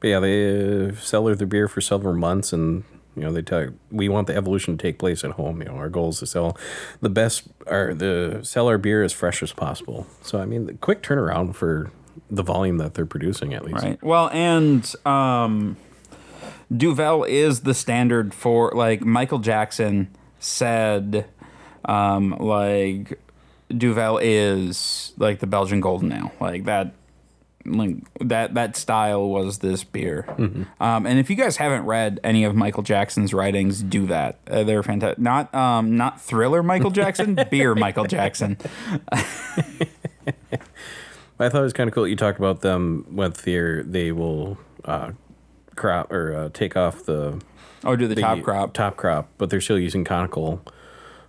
But 0.00 0.08
yeah, 0.08 0.20
they 0.20 0.88
uh, 0.88 0.94
cellar 0.94 1.34
their 1.34 1.46
beer 1.46 1.68
for 1.68 1.82
several 1.82 2.14
months, 2.14 2.52
and 2.54 2.84
you 3.20 3.26
know 3.26 3.32
they 3.32 3.42
tell 3.42 3.68
we 3.90 4.08
want 4.08 4.26
the 4.26 4.34
evolution 4.34 4.76
to 4.76 4.82
take 4.82 4.98
place 4.98 5.22
at 5.24 5.32
home. 5.32 5.60
You 5.60 5.68
know, 5.68 5.74
our 5.76 5.90
goal 5.90 6.08
is 6.08 6.18
to 6.20 6.26
sell 6.26 6.56
the 7.00 7.10
best, 7.10 7.44
or 7.66 7.94
the 7.94 8.40
sell 8.42 8.66
our 8.68 8.78
beer 8.78 9.02
as 9.02 9.12
fresh 9.12 9.42
as 9.42 9.52
possible. 9.52 10.06
So 10.22 10.40
I 10.40 10.46
mean, 10.46 10.64
the 10.66 10.74
quick 10.74 11.02
turnaround 11.02 11.54
for 11.54 11.90
the 12.30 12.42
volume 12.42 12.78
that 12.78 12.94
they're 12.94 13.06
producing, 13.06 13.52
at 13.54 13.64
least. 13.64 13.84
right 13.84 14.02
well 14.02 14.28
and 14.30 14.94
um 15.06 15.76
duvel 16.74 17.24
is 17.24 17.60
the 17.60 17.74
standard 17.74 18.32
for 18.34 18.72
like 18.74 19.00
michael 19.02 19.38
jackson 19.38 20.08
said 20.38 21.26
um 21.84 22.30
like 22.38 23.18
Duvel 23.70 24.18
is 24.20 25.12
like 25.16 25.38
the 25.38 25.46
Belgian 25.46 25.80
Golden 25.80 26.12
Ale, 26.12 26.32
like 26.40 26.64
that. 26.64 26.94
Like 27.66 27.96
that 28.20 28.54
that 28.54 28.74
style 28.76 29.28
was 29.28 29.58
this 29.58 29.84
beer, 29.84 30.26
um, 30.80 31.06
and 31.06 31.18
if 31.18 31.28
you 31.28 31.36
guys 31.36 31.58
haven't 31.58 31.84
read 31.84 32.18
any 32.24 32.44
of 32.44 32.54
Michael 32.54 32.82
Jackson's 32.82 33.34
writings, 33.34 33.82
do 33.82 34.06
that. 34.06 34.38
Uh, 34.50 34.62
they're 34.64 34.82
fantastic. 34.82 35.18
Not 35.18 35.54
um, 35.54 35.96
not 35.96 36.20
thriller 36.20 36.62
Michael 36.62 36.90
Jackson, 36.90 37.38
beer 37.50 37.74
Michael 37.74 38.06
Jackson. 38.06 38.56
I 41.38 41.48
thought 41.48 41.60
it 41.60 41.62
was 41.62 41.72
kind 41.72 41.88
of 41.88 41.94
cool. 41.94 42.06
You 42.06 42.16
talked 42.16 42.38
about 42.38 42.60
them 42.60 43.06
with 43.10 43.42
their 43.42 43.82
they 43.82 44.12
will 44.12 44.58
uh, 44.84 45.12
crop 45.76 46.12
or 46.12 46.34
uh, 46.34 46.48
take 46.52 46.76
off 46.76 47.04
the 47.04 47.40
Oh, 47.82 47.96
do 47.96 48.06
the, 48.06 48.14
top 48.16 48.42
crop. 48.42 48.74
top 48.74 48.96
crop, 48.96 49.28
but 49.38 49.48
they're 49.48 49.60
still 49.60 49.78
using 49.78 50.04
conical 50.04 50.62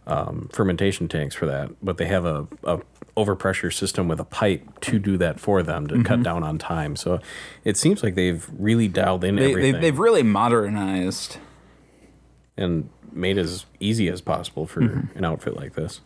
um, 0.07 0.49
fermentation 0.53 1.07
tanks 1.07 1.35
for 1.35 1.45
that. 1.45 1.69
But 1.83 1.97
they 1.97 2.05
have 2.05 2.25
a, 2.25 2.47
a 2.63 2.79
overpressure 3.17 3.73
system 3.73 4.07
with 4.07 4.19
a 4.19 4.23
pipe 4.25 4.79
to 4.81 4.97
do 4.99 5.17
that 5.17 5.39
for 5.39 5.61
them 5.61 5.87
to 5.87 5.95
Mm-hmm. 5.95 6.03
cut 6.03 6.23
down 6.23 6.43
on 6.43 6.57
time. 6.57 6.95
So 6.95 7.19
it 7.63 7.75
seems 7.77 8.03
like 8.03 8.15
they've 8.15 8.47
really 8.57 8.87
dialed 8.87 9.23
in 9.23 9.35
They, 9.35 9.49
everything 9.51 9.73
they, 9.73 9.79
they've 9.79 9.99
really 9.99 10.23
modernized. 10.23 11.37
and 12.57 12.89
made 13.11 13.37
as 13.37 13.65
easy 13.81 14.07
as 14.07 14.21
possible 14.21 14.65
for 14.65 14.81
Mm-hmm. 14.81 15.17
an 15.17 15.25
outfit 15.25 15.55
like 15.57 15.73
this. 15.73 15.99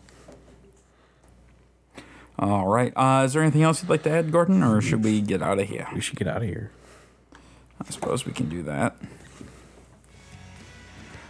All 2.38 2.66
right. 2.66 2.92
Uh, 2.96 3.22
is 3.24 3.32
there 3.32 3.42
anything 3.42 3.62
else 3.62 3.82
you'd 3.82 3.88
like 3.88 4.02
to 4.02 4.10
add, 4.10 4.30
Gordon, 4.30 4.62
or 4.62 4.80
should 4.82 5.02
we 5.02 5.20
get 5.22 5.40
out 5.40 5.58
of 5.58 5.68
here? 5.68 5.86
We 5.94 6.00
should 6.02 6.18
get 6.18 6.28
out 6.28 6.38
of 6.42 6.48
here. 6.48 6.70
I 7.80 7.90
suppose 7.90 8.26
we 8.26 8.32
can 8.32 8.48
do 8.48 8.62
that. 8.64 8.94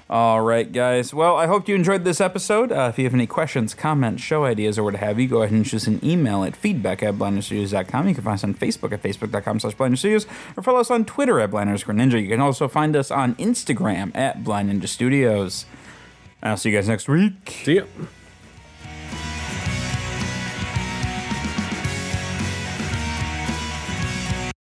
All 0.09 0.41
right, 0.41 0.71
guys. 0.71 1.13
Well, 1.13 1.35
I 1.35 1.47
hope 1.47 1.69
you 1.69 1.75
enjoyed 1.75 2.05
this 2.05 2.21
episode. 2.21 2.71
Uh, 2.71 2.89
if 2.93 2.99
you 2.99 3.05
have 3.05 3.15
any 3.15 3.27
questions, 3.27 3.75
comments, 3.75 4.23
show 4.23 4.45
ideas, 4.45 4.79
or 4.79 4.85
what 4.85 4.95
have 4.95 5.19
you, 5.19 5.27
go 5.27 5.43
ahead 5.43 5.53
and 5.53 5.67
shoot 5.67 5.79
us 5.79 5.87
an 5.89 5.99
email 6.05 6.45
at 6.45 6.55
feedback 6.55 7.03
at 7.03 7.15
blinderstudios.com. 7.15 8.09
You 8.09 8.15
can 8.15 8.23
find 8.23 8.35
us 8.35 8.45
on 8.45 8.55
Facebook 8.55 8.93
at 8.93 9.03
facebook.com 9.03 9.59
slash 9.59 9.75
blinderstudios, 9.75 10.27
or 10.57 10.63
follow 10.63 10.79
us 10.79 10.93
on 10.93 11.05
Twitter 11.07 11.41
at 11.41 11.51
Blind. 11.51 11.77
You 11.77 12.29
can 12.29 12.41
also 12.41 12.69
find 12.69 12.95
us 12.95 13.11
on 13.11 13.35
Instagram 13.35 14.15
at 14.15 14.45
Blind 14.45 14.71
Ninja 14.71 14.87
Studios. 14.87 15.67
I'll 16.41 16.57
see 16.57 16.71
you 16.71 16.77
guys 16.77 16.89
next 16.89 17.09
week. 17.09 17.51
See 17.65 17.77
ya. 17.77 17.85